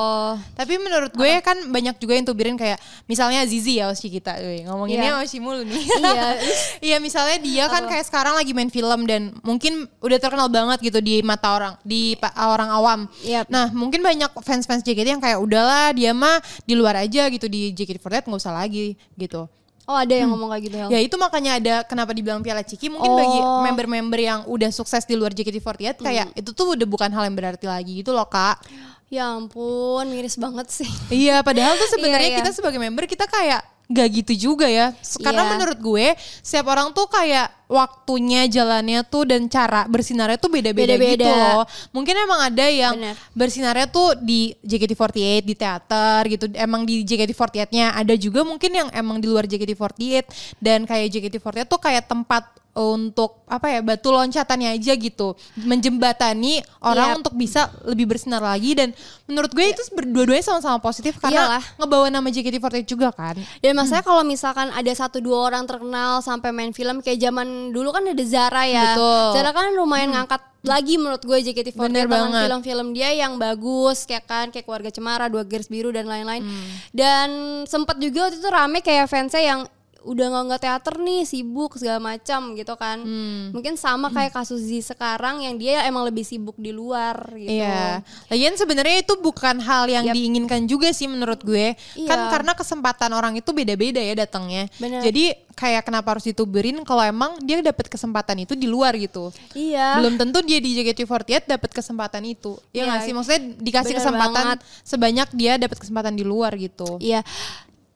Tapi 0.58 0.74
menurut 0.82 1.14
gue 1.14 1.38
kan 1.38 1.70
banyak 1.70 2.02
juga 2.02 2.18
yang 2.18 2.26
tubirin 2.26 2.58
kayak 2.58 2.82
misalnya 3.06 3.46
Zizi 3.46 3.78
ya 3.78 3.86
Oshi 3.86 4.10
kita, 4.10 4.42
Wih, 4.42 4.66
ngomonginnya 4.66 5.22
Iya. 5.22 5.22
Oshi 5.22 5.38
mulu 5.38 5.62
nih. 5.62 5.78
Iya. 6.02 6.28
Iya 6.90 6.96
misalnya 6.98 7.38
dia 7.38 7.64
kan 7.70 7.86
kayak 7.86 8.10
sekarang 8.10 8.34
lagi 8.34 8.50
main 8.50 8.72
film 8.74 9.06
dan 9.06 9.38
mungkin 9.46 9.86
udah 10.02 10.18
terkenal 10.18 10.50
banget 10.50 10.82
gitu 10.82 10.98
di 10.98 11.22
mata 11.22 11.54
orang, 11.54 11.74
di 11.86 12.18
orang 12.34 12.74
awam. 12.74 13.00
Yap. 13.22 13.46
Nah 13.46 13.70
mungkin 13.70 14.02
banyak 14.02 14.34
fans-fans 14.42 14.82
JKT 14.82 15.14
yang 15.14 15.22
kayak 15.22 15.38
udahlah 15.38 15.94
dia 15.94 16.10
mah 16.10 16.39
di 16.62 16.74
luar 16.74 16.98
aja 16.98 17.26
gitu 17.26 17.46
di 17.46 17.70
JKT48 17.70 18.24
nggak 18.24 18.40
usah 18.40 18.52
lagi 18.52 18.96
gitu. 19.14 19.46
Oh 19.84 19.96
ada 19.96 20.12
yang 20.12 20.30
ngomong 20.30 20.50
kayak 20.50 20.62
gitu 20.64 20.76
Hel. 20.76 20.88
Ya 20.88 21.00
itu 21.00 21.16
makanya 21.16 21.52
ada 21.58 21.74
kenapa 21.82 22.10
dibilang 22.10 22.38
Piala 22.40 22.62
Ciki 22.62 22.86
mungkin 22.88 23.10
Oh. 23.10 23.18
bagi 23.18 23.38
member-member 23.66 24.20
yang 24.20 24.40
udah 24.46 24.70
sukses 24.70 25.02
di 25.02 25.14
luar 25.14 25.32
JKT48 25.32 25.98
kayak 25.98 26.26
Hmm. 26.30 26.38
itu 26.38 26.50
tuh 26.52 26.78
udah 26.78 26.86
bukan 26.86 27.10
hal 27.10 27.26
yang 27.26 27.34
berarti 27.34 27.66
lagi 27.66 27.98
gitu 27.98 28.10
loh 28.10 28.24
kak. 28.24 28.62
Ya 29.10 29.26
ampun 29.26 30.06
miris 30.06 30.38
banget 30.38 30.70
sih. 30.70 30.86
Iya 31.10 31.42
padahal 31.42 31.74
tuh 31.74 31.90
sebenarnya 31.90 32.22
Iya, 32.22 32.34
iya. 32.34 32.40
kita 32.40 32.50
sebagai 32.54 32.78
member 32.78 33.04
kita 33.04 33.26
kayak 33.26 33.66
gak 33.90 34.08
gitu 34.14 34.54
juga 34.54 34.70
ya. 34.70 34.94
Karena 35.18 35.42
Iya. 35.42 35.50
menurut 35.50 35.78
gue 35.80 36.06
setiap 36.38 36.70
orang 36.70 36.94
tuh 36.94 37.10
kayak 37.10 37.50
waktunya 37.70 38.50
jalannya 38.50 39.06
tuh 39.06 39.30
dan 39.30 39.46
cara 39.46 39.86
bersinarnya 39.86 40.34
tuh 40.42 40.50
beda-beda 40.50 40.98
gitu 40.98 41.22
loh. 41.22 41.62
Mungkin 41.94 42.14
emang 42.18 42.50
ada 42.50 42.66
yang 42.66 42.98
Bener. 42.98 43.14
bersinarnya 43.30 43.86
tuh 43.86 44.18
di 44.18 44.58
JKT48 44.66 45.46
di 45.46 45.54
teater 45.54 46.20
gitu. 46.26 46.50
Emang 46.58 46.82
di 46.82 47.06
JKT48-nya 47.06 47.94
ada 47.94 48.14
juga 48.18 48.42
mungkin 48.42 48.74
yang 48.74 48.88
emang 48.90 49.22
di 49.22 49.30
luar 49.30 49.46
JKT48 49.46 50.26
dan 50.58 50.82
kayak 50.82 51.14
JKT48 51.14 51.70
tuh 51.70 51.78
kayak 51.78 52.10
tempat 52.10 52.60
untuk 52.70 53.42
apa 53.50 53.66
ya 53.66 53.80
batu 53.82 54.14
loncatannya 54.14 54.78
aja 54.78 54.94
gitu 54.94 55.34
menjembatani 55.58 56.62
orang 56.78 57.18
Yap. 57.18 57.18
untuk 57.22 57.34
bisa 57.34 57.66
lebih 57.82 58.14
bersinar 58.14 58.38
lagi 58.38 58.78
dan 58.78 58.94
menurut 59.26 59.50
gue 59.50 59.74
itu 59.74 59.82
berdua-duanya 59.90 60.44
sama-sama 60.46 60.78
positif 60.78 61.18
karena 61.18 61.58
Iyalah. 61.58 61.64
ngebawa 61.82 62.06
nama 62.14 62.28
JKT48 62.30 62.86
juga 62.86 63.10
kan 63.10 63.34
Dan 63.58 63.74
maksudnya 63.74 64.06
kalau 64.06 64.22
misalkan 64.22 64.70
ada 64.70 64.92
satu 64.94 65.18
dua 65.18 65.50
orang 65.50 65.66
terkenal 65.66 66.22
sampai 66.22 66.54
main 66.54 66.70
film 66.70 67.02
kayak 67.02 67.18
zaman 67.18 67.59
dulu 67.68 67.92
kan 67.92 68.08
ada 68.08 68.24
Zara 68.24 68.64
ya. 68.64 68.96
Betul. 68.96 69.26
Zara 69.36 69.50
kan 69.52 69.76
lumayan 69.76 70.16
ngangkat 70.16 70.42
lagi 70.60 71.00
menurut 71.00 71.22
gue 71.24 71.38
JKT48 71.40 71.76
Bener 71.76 72.04
dengan 72.04 72.28
banget. 72.28 72.44
film-film 72.48 72.88
dia 72.92 73.10
yang 73.16 73.40
bagus 73.40 74.04
kayak 74.04 74.24
kan 74.28 74.46
kayak 74.52 74.64
keluarga 74.68 74.92
cemara, 74.92 75.28
dua 75.32 75.44
garis 75.44 75.68
biru 75.72 75.88
dan 75.88 76.04
lain-lain. 76.04 76.44
Hmm. 76.44 76.68
Dan 76.92 77.28
sempet 77.64 77.96
juga 78.00 78.28
waktu 78.28 78.40
itu 78.40 78.48
rame 78.48 78.78
kayak 78.84 79.08
fansnya 79.08 79.40
yang 79.40 79.60
udah 80.02 80.26
nggak 80.26 80.44
nggak 80.46 80.62
teater 80.62 80.94
nih 80.96 81.22
sibuk 81.22 81.76
segala 81.76 82.00
macam 82.00 82.52
gitu 82.52 82.72
kan 82.74 82.98
Hmm. 83.00 83.52
mungkin 83.52 83.74
sama 83.74 84.08
kayak 84.08 84.32
kasus 84.32 84.60
Z 84.62 84.80
sekarang 84.86 85.40
yang 85.40 85.54
dia 85.54 85.84
emang 85.84 86.02
lebih 86.02 86.22
sibuk 86.22 86.56
di 86.56 86.70
luar 86.70 87.14
gitu 87.32 87.52
Iya. 87.52 88.00
Lagian 88.26 88.54
sebenarnya 88.54 89.00
itu 89.00 89.14
bukan 89.14 89.58
hal 89.58 89.84
yang 89.86 90.04
Yap. 90.06 90.14
diinginkan 90.14 90.64
juga 90.64 90.88
sih 90.90 91.04
menurut 91.04 91.40
gue. 91.40 91.76
Kan 92.04 92.16
Iya. 92.16 92.30
karena 92.30 92.52
kesempatan 92.52 93.10
orang 93.10 93.34
itu 93.34 93.50
beda-beda 93.50 93.98
ya 93.98 94.16
datangnya. 94.16 94.72
Jadi 94.78 95.36
kayak 95.52 95.84
kenapa 95.84 96.16
harus 96.16 96.24
dituberin 96.24 96.80
kalau 96.80 97.02
emang 97.02 97.36
dia 97.38 97.60
dapat 97.60 97.84
kesempatan 97.86 98.40
itu 98.40 98.54
di 98.54 98.64
luar 98.64 98.96
gitu. 98.96 99.28
iya 99.52 99.96
Belum 99.96 100.16
tentu 100.16 100.40
dia 100.40 100.56
di 100.56 100.72
JKT48 100.72 101.44
dapat 101.46 101.70
kesempatan 101.70 102.24
itu. 102.24 102.56
Ya 102.70 102.82
Iya. 102.82 102.84
nggak 102.86 103.00
sih? 103.04 103.12
Maksudnya 103.12 103.40
dikasih 103.58 103.92
Bener 103.92 104.00
kesempatan 104.00 104.44
banget. 104.46 104.58
sebanyak 104.82 105.28
dia 105.32 105.52
dapat 105.56 105.76
kesempatan 105.76 106.14
di 106.14 106.24
luar 106.24 106.56
gitu. 106.56 106.96
Iya. 106.98 107.20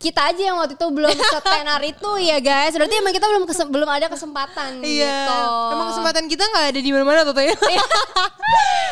Kita 0.04 0.20
aja 0.28 0.42
yang 0.44 0.56
waktu 0.56 0.76
itu 0.76 0.84
belum 0.86 1.08
setenar 1.32 1.80
itu 1.80 2.10
ya 2.20 2.36
guys. 2.38 2.70
Berarti 2.70 2.94
emang 2.94 3.10
kita 3.10 3.24
belum 3.24 3.44
kesem- 3.44 3.70
belum 3.70 3.88
ada 3.88 4.06
kesempatan 4.06 4.78
Iya. 4.78 5.08
gitu. 5.08 5.38
Emang 5.72 5.86
kesempatan 5.88 6.24
kita 6.26 6.44
nggak 6.44 6.66
ada 6.68 6.78
di 6.78 6.90
mana-mana 6.90 7.20
tuh 7.22 7.32
ya. 7.40 7.56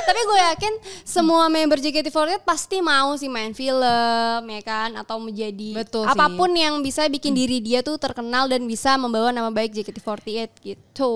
Tapi 0.03 0.21
gue 0.21 0.39
yakin 0.51 0.73
semua 1.05 1.47
member 1.47 1.79
JKT48 1.79 2.43
pasti 2.43 2.81
mau 2.81 3.15
sih 3.15 3.29
main 3.29 3.53
film 3.53 4.43
ya 4.43 4.61
kan 4.61 4.97
atau 4.97 5.17
menjadi 5.17 5.77
Betul 5.77 6.05
sih. 6.05 6.11
apa 6.11 6.27
pun 6.29 6.51
yang 6.51 6.81
bisa 6.81 7.07
bikin 7.07 7.33
diri 7.33 7.61
dia 7.61 7.81
tuh 7.81 7.95
terkenal 7.97 8.47
dan 8.47 8.65
bisa 8.65 8.97
membawa 8.97 9.31
nama 9.31 9.49
baik 9.49 9.71
JKT48 9.73 10.49
gitu. 10.59 11.15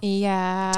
Iya. 0.00 0.72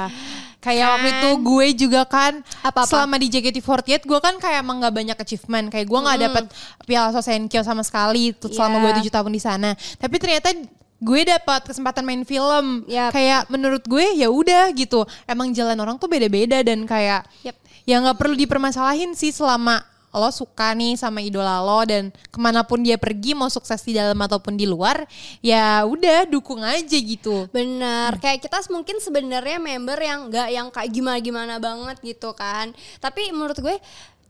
Kayak 0.67 0.87
waktu 0.91 1.07
Kan? 1.07 1.15
itu 1.15 1.29
gue 1.39 1.67
juga 1.79 2.01
kan 2.03 2.33
Apa-apa? 2.59 2.83
selama 2.85 3.15
di 3.15 3.27
JKT48 3.29 4.03
gue 4.03 4.19
kan 4.19 4.35
kayak 4.35 4.59
emang 4.59 4.77
gak 4.77 4.91
banyak 4.91 5.15
achievement. 5.15 5.71
Kayak 5.71 5.87
gue 5.87 5.99
nggak 6.01 6.19
dapet 6.21 6.43
Piala 6.83 7.09
Sosenkyo 7.09 7.63
sama 7.63 7.81
sekali 7.81 8.35
tuh 8.35 8.51
selama 8.51 8.75
Iya. 8.75 8.83
gue 8.83 8.91
tujuh 8.99 9.13
tahun 9.13 9.31
di 9.31 9.39
sana. 9.39 9.69
Tapi 9.95 10.15
ternyata 10.17 10.51
gue 10.97 11.21
dapat 11.23 11.61
kesempatan 11.63 12.03
main 12.03 12.21
film. 12.21 12.83
Yap. 12.85 13.13
Kayak 13.13 13.47
menurut 13.47 13.81
gue 13.81 14.05
ya 14.13 14.27
udah 14.27 14.67
gitu. 14.71 15.05
Emang 15.23 15.53
jalan 15.53 15.77
orang 15.77 15.95
tuh 15.95 16.05
beda-beda 16.05 16.59
dan 16.59 16.83
kayak 16.83 17.23
Yap. 17.41 17.55
ya 17.85 17.95
nggak 17.97 18.17
perlu 18.17 18.35
dipermasalahin 18.35 19.13
sih 19.13 19.31
selama 19.31 19.79
lo 20.17 20.33
suka 20.33 20.73
nih 20.73 20.97
sama 20.97 21.21
idola 21.21 21.61
lo 21.61 21.85
dan 21.85 22.09
ke 22.09 22.37
mana 22.41 22.65
pun 22.65 22.81
dia 22.81 22.97
pergi 22.97 23.37
mau 23.37 23.47
sukses 23.47 23.79
di 23.85 23.93
dalam 23.93 24.17
ataupun 24.17 24.57
di 24.57 24.65
luar 24.65 25.05
ya 25.39 25.85
udah 25.85 26.25
dukung 26.25 26.65
aja 26.65 26.97
gitu 26.97 27.47
Bener, 27.53 28.11
kayak 28.19 28.43
kita 28.43 28.57
mungkin 28.73 28.97
sebenarnya 28.99 29.57
member 29.61 29.97
yang 30.01 30.19
nggak 30.29 30.47
yang 30.51 30.67
kayak 30.73 30.89
gimana-gimana 30.91 31.61
banget 31.61 31.97
gitu 32.01 32.33
kan. 32.33 32.73
Tapi 32.99 33.31
menurut 33.31 33.57
gue 33.59 33.75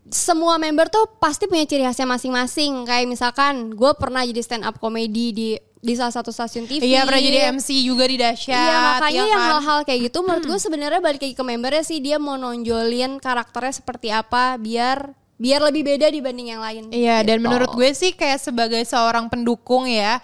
semua 0.08 0.56
member 0.56 0.88
tuh 0.88 1.04
pasti 1.20 1.48
punya 1.52 1.68
ciri 1.68 1.84
khasnya 1.84 2.08
masing-masing. 2.08 2.88
Kayak 2.88 3.08
misalkan 3.08 3.76
gue 3.76 3.92
pernah 4.00 4.24
jadi 4.24 4.42
stand 4.44 4.64
up 4.64 4.80
comedy 4.80 5.36
di 5.36 5.50
di 5.78 5.94
salah 5.94 6.10
satu 6.10 6.34
stasiun 6.34 6.66
TV. 6.66 6.82
iya 6.90 7.06
pernah 7.06 7.22
jadi 7.22 7.54
MC 7.54 7.86
juga 7.86 8.10
di 8.10 8.18
dahsyat 8.18 8.50
Iya 8.50 8.78
makanya 8.82 9.14
ya 9.14 9.24
yang 9.30 9.40
kan? 9.40 9.50
hal-hal 9.54 9.80
kayak 9.86 10.00
gitu 10.10 10.18
menurut 10.26 10.44
gue 10.50 10.60
sebenarnya 10.60 11.00
balik 11.00 11.22
lagi 11.22 11.36
ke 11.38 11.44
membernya 11.46 11.84
sih 11.86 12.02
dia 12.02 12.18
mau 12.18 12.34
nonjolin 12.34 13.22
karakternya 13.22 13.78
seperti 13.78 14.10
apa 14.10 14.58
biar 14.58 15.14
biar 15.38 15.62
lebih 15.62 15.86
beda 15.86 16.10
dibanding 16.10 16.58
yang 16.58 16.62
lain. 16.62 16.84
Iya 16.90 17.22
dan 17.22 17.38
Gitu. 17.40 17.46
menurut 17.46 17.72
gue 17.74 17.90
sih 17.94 18.12
kayak 18.14 18.42
sebagai 18.42 18.82
seorang 18.84 19.30
pendukung 19.30 19.86
ya 19.86 20.18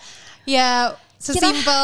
ya 0.43 0.91
sesimpel 1.23 1.83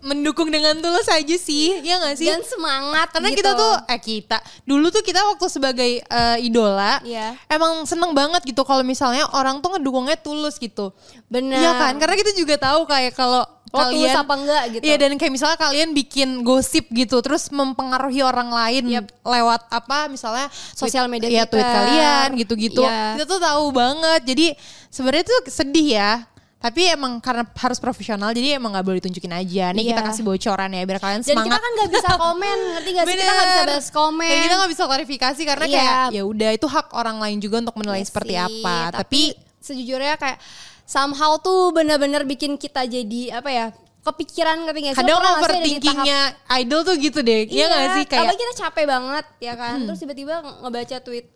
mendukung 0.00 0.48
dengan 0.48 0.72
tulus 0.74 1.04
aja 1.06 1.36
sih 1.36 1.78
ya 1.80 2.00
gak 2.00 2.16
sih 2.16 2.26
dan 2.26 2.40
semangat 2.40 3.12
karena 3.12 3.28
gitu. 3.28 3.38
kita 3.38 3.50
tuh 3.52 3.72
eh 3.86 4.00
kita 4.00 4.36
dulu 4.64 4.88
tuh 4.88 5.02
kita 5.02 5.20
waktu 5.26 5.46
sebagai 5.46 5.90
eh, 6.00 6.36
idola 6.40 6.96
Iya. 7.02 7.36
emang 7.46 7.84
seneng 7.84 8.10
banget 8.10 8.40
gitu 8.42 8.64
kalau 8.64 8.80
misalnya 8.80 9.28
orang 9.30 9.60
tuh 9.60 9.76
ngedukungnya 9.76 10.16
tulus 10.16 10.56
gitu 10.56 10.96
bener. 11.28 11.60
Iya 11.60 11.72
kan 11.76 11.94
karena 11.94 12.16
kita 12.16 12.32
juga 12.32 12.56
tahu 12.56 12.84
kayak 12.84 13.12
kalau 13.12 13.44
Lo 13.70 13.86
tulus 13.86 14.10
kalian 14.10 14.18
apa 14.18 14.34
enggak 14.34 14.62
gitu. 14.72 14.82
Iya 14.82 14.96
dan 14.98 15.10
kayak 15.14 15.30
misalnya 15.30 15.54
kalian 15.54 15.88
bikin 15.92 16.28
gosip 16.42 16.90
gitu 16.90 17.22
terus 17.22 17.46
mempengaruhi 17.50 18.18
orang 18.18 18.50
lain 18.50 18.82
Yep. 18.88 19.04
lewat 19.22 19.62
apa 19.70 20.10
misalnya 20.10 20.50
Sosial 20.74 21.06
tweet- 21.06 21.22
media 21.22 21.28
Iya, 21.30 21.44
tweet 21.46 21.62
Twitter. 21.62 21.76
kalian 21.78 22.28
gitu-gitu. 22.34 22.82
Iya. 22.82 23.14
Kita 23.14 23.24
tuh 23.28 23.38
tahu 23.38 23.64
banget. 23.70 24.20
Jadi 24.26 24.46
sebenarnya 24.88 25.22
tuh 25.22 25.40
sedih 25.46 25.86
ya. 25.86 26.12
Tapi 26.60 26.92
emang 26.92 27.16
karena 27.18 27.40
harus 27.48 27.76
profesional 27.76 28.30
jadi 28.30 28.60
emang 28.60 28.70
nggak 28.70 28.84
boleh 28.84 28.98
ditunjukin 29.00 29.32
aja. 29.32 29.72
Nih 29.72 29.84
kita 29.86 30.00
Iya. 30.00 30.08
kasih 30.08 30.22
bocoran 30.22 30.68
ya 30.68 30.82
biar 30.84 31.00
kalian 31.00 31.20
Dan 31.20 31.28
semangat. 31.32 31.48
kita 31.48 31.56
kan 31.56 31.70
nggak 31.72 31.90
bisa 31.90 32.10
komen, 32.28 32.58
ngerti 32.76 32.90
gak 32.92 33.04
sih? 33.04 33.16
Kita 33.16 33.22
nggak 33.24 33.40
bisa 33.40 33.56
Bener. 33.56 33.68
balas 33.72 33.88
komen. 33.90 34.28
Dan 34.28 34.38
kita 34.44 34.54
nggak 34.54 34.70
bisa 34.70 34.82
klarifikasi 34.84 35.42
karena 35.42 35.64
Iya. 35.64 35.74
kayak 35.74 36.04
ya 36.12 36.22
udah 36.22 36.50
itu 36.52 36.66
hak 36.66 36.86
orang 36.92 37.16
lain 37.16 37.38
juga 37.38 37.56
untuk 37.58 37.76
menilai 37.76 37.98
Iya 37.98 38.06
seperti 38.06 38.34
sih, 38.34 38.44
apa. 38.44 38.76
Tapi, 38.94 39.22
sejujurnya 39.58 40.14
kayak 40.14 40.38
somehow 40.84 41.36
tuh 41.36 41.70
bener-bener 41.70 42.24
bikin 42.24 42.54
kita 42.54 42.84
jadi 42.84 43.22
apa 43.34 43.48
ya 43.48 43.66
kepikiran 44.00 44.64
ngerti 44.64 44.80
gak 44.80 44.92
sih? 44.92 44.98
Kadang 44.98 45.16
di 45.16 45.22
tahap- 45.22 45.38
overthinkingnya 45.38 46.20
idol 46.56 46.80
tuh 46.82 46.94
gitu 46.96 47.20
deh. 47.20 47.40
Iya 47.44 47.64
nggak 47.66 47.84
sih 47.92 48.04
kayak 48.04 48.16
Hmm. 48.16 48.24
apalagi 48.24 48.40
kita 48.40 48.54
capek 48.58 48.84
banget 48.86 49.24
ya 49.38 49.54
kan. 49.54 49.76
Terus 49.84 49.98
tiba-tiba 49.98 50.34
nge- 50.40 50.56
ngebaca 50.62 50.96
tweet 51.00 51.26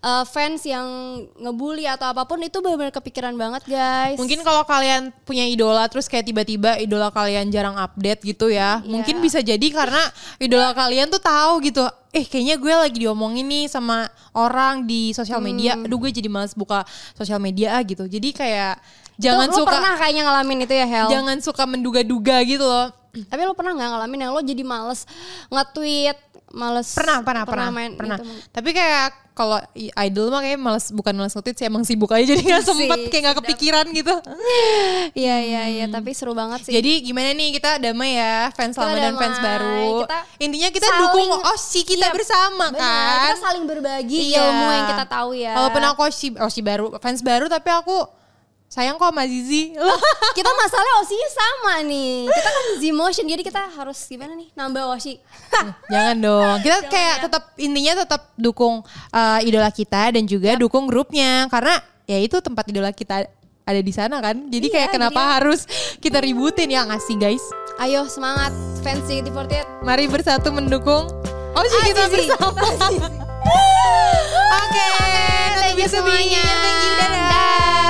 uh, 0.00 0.24
fans 0.24 0.62
yang 0.64 0.86
ngebully 1.36 1.84
atau 1.84 2.08
apa 2.08 2.24
pun 2.24 2.38
itu 2.38 2.58
benar-benar 2.58 2.90
kepikiran 2.90 3.34
banget 3.34 3.62
guys. 3.66 4.16
Mungkin 4.16 4.40
kalau 4.40 4.64
kalian 4.64 5.12
punya 5.22 5.44
idola 5.44 5.84
terus 5.86 6.06
kayak 6.06 6.24
tiba-tiba 6.24 6.76
idola 6.76 7.10
kalian 7.10 7.48
jarang 7.48 7.76
update 7.76 8.24
gitu 8.24 8.48
ya. 8.48 8.80
Iya. 8.80 8.88
Mungkin 8.88 9.20
bisa 9.20 9.38
jadi 9.38 9.66
karena 9.68 10.00
idola 10.38 10.72
kalian 10.72 11.08
tuh 11.08 11.20
tahu 11.20 11.60
gitu. 11.60 11.84
Eh 12.08 12.24
kayaknya 12.24 12.56
gue 12.56 12.72
lagi 12.72 12.98
diomongin 13.04 13.44
nih 13.44 13.64
sama 13.68 14.08
orang 14.32 14.88
di 14.88 15.12
sosial 15.12 15.44
media. 15.44 15.76
Hmm. 15.76 15.84
Aduh 15.84 16.00
gue 16.00 16.10
jadi 16.12 16.28
males 16.32 16.56
buka 16.56 16.84
sosial 17.12 17.36
media 17.40 17.76
ah 17.76 17.82
gitu. 17.84 18.08
Jadi 18.08 18.32
kayak 18.32 18.80
jangan 19.20 19.48
lo 19.52 19.56
suka 19.64 19.76
pernah 19.76 19.94
kayaknya 19.98 20.22
ngalamin 20.24 20.58
itu 20.64 20.74
ya 20.74 20.86
Hel. 20.86 21.08
jangan 21.10 21.36
suka 21.44 21.64
menduga-duga 21.68 22.40
gitu 22.48 22.64
loh. 22.64 22.88
Tapi 23.08 23.40
lo 23.44 23.52
pernah 23.56 23.74
nggak 23.74 23.90
ngalamin 23.92 24.20
yang 24.24 24.32
lo 24.36 24.40
jadi 24.44 24.62
males 24.62 25.08
nge-tweet, 25.50 26.16
males 26.50 26.88
Pernah, 26.90 27.20
pernah, 27.20 27.44
pernah, 27.44 27.68
main 27.68 27.92
pernah. 27.92 28.16
gitu. 28.16 28.28
Tapi 28.48 28.70
kayak 28.70 29.06
kalau 29.32 29.62
idol 29.76 30.28
mah 30.28 30.40
kayak 30.40 30.58
males 30.58 30.90
bukan 30.90 31.14
males 31.14 31.30
nge-tweet 31.30 31.54
sih 31.54 31.66
emang 31.66 31.82
sibuk 31.82 32.10
aja 32.10 32.26
jadi 32.26 32.42
nggak 32.42 32.64
sempet 32.64 32.98
kayak 33.06 33.22
nggak 33.22 33.38
kepikiran 33.38 33.86
gitu. 33.92 34.14
Iya 35.14 35.36
iya 35.38 35.62
iya, 35.68 35.84
tapi 35.86 36.10
seru 36.10 36.32
banget 36.32 36.64
sih. 36.64 36.72
Jadi 36.72 37.02
gimana 37.02 37.30
nih 37.30 37.54
kita 37.54 37.78
damai 37.78 38.14
ya 38.14 38.50
fans 38.50 38.74
Kita 38.74 38.82
lama 38.84 38.98
dan 38.98 39.14
fans 39.14 39.38
damai. 39.38 39.46
baru. 39.46 39.90
Kita 40.02 40.18
Intinya 40.38 40.68
kita 40.70 40.86
saling- 40.86 41.00
dukung 41.04 41.30
Osi 41.48 41.80
kita 41.82 42.06
Iya, 42.06 42.14
bersama 42.14 42.66
benar, 42.68 42.80
kan. 42.80 43.18
Kita 43.24 43.36
saling 43.40 43.64
berbagi 43.64 44.18
Iya. 44.28 44.42
ilmu 44.42 44.66
yang 44.68 44.86
kita 44.88 45.04
tahu 45.06 45.30
ya. 45.32 45.52
Walaupun 45.54 45.82
aku 45.86 46.00
Osi, 46.04 46.28
Osi 46.34 46.60
baru, 46.60 46.86
fans 46.98 47.20
baru 47.20 47.46
tapi 47.46 47.68
aku 47.68 47.96
sayang 48.68 48.94
kok 48.94 49.08
sama 49.08 49.24
Zizi. 49.24 49.72
kita 50.38 50.50
masalah 50.54 50.92
osinya 51.00 51.28
sama 51.30 51.74
nih. 51.82 52.28
Kita 52.28 52.48
kan 52.48 52.64
Z-Motion 52.78 53.24
jadi 53.26 53.42
kita 53.42 53.62
harus 53.72 53.98
gimana 54.04 54.32
nih 54.32 54.48
nambah 54.52 54.84
osi. 54.92 55.16
Jangan 55.88 56.16
dong. 56.16 56.56
Kita 56.60 56.76
Jangan 56.78 56.92
kayak 56.92 57.16
ya. 57.16 57.22
tetap 57.24 57.42
intinya 57.56 57.92
tetap 57.98 58.22
dukung 58.34 58.84
uh, 59.10 59.38
idola 59.40 59.68
kita 59.68 60.12
dan 60.12 60.22
juga 60.22 60.54
dukung 60.54 60.84
grupnya 60.84 61.48
karena 61.48 61.74
ya 62.04 62.16
itu 62.16 62.36
tempat 62.38 62.68
idola 62.68 62.92
kita 62.92 63.24
ada 63.64 63.80
di 63.80 63.90
sana 63.90 64.20
kan. 64.20 64.36
Jadi 64.46 64.68
Iya, 64.68 64.74
kayak 64.74 64.90
kenapa 64.94 65.16
jadi- 65.18 65.32
harus 65.34 65.60
kita 65.98 66.20
ributin 66.20 66.68
ya 66.68 66.84
ngasih 66.84 67.16
guys. 67.16 67.44
Ayo 67.78 68.04
semangat 68.04 68.52
fans 68.80 69.06
JKT48. 69.06 69.80
Mari 69.80 70.06
bersatu 70.06 70.50
mendukung 70.50 71.08
Osi 71.50 71.78
kita 71.86 72.04
Zizi. 72.06 72.28
bersama. 72.28 72.60
Oke, 74.60 74.88
thank 75.56 75.76
you 75.76 75.88
semuanya. 75.88 76.44
Thank 76.44 76.78
you, 76.78 76.92
dadah. 76.94 77.87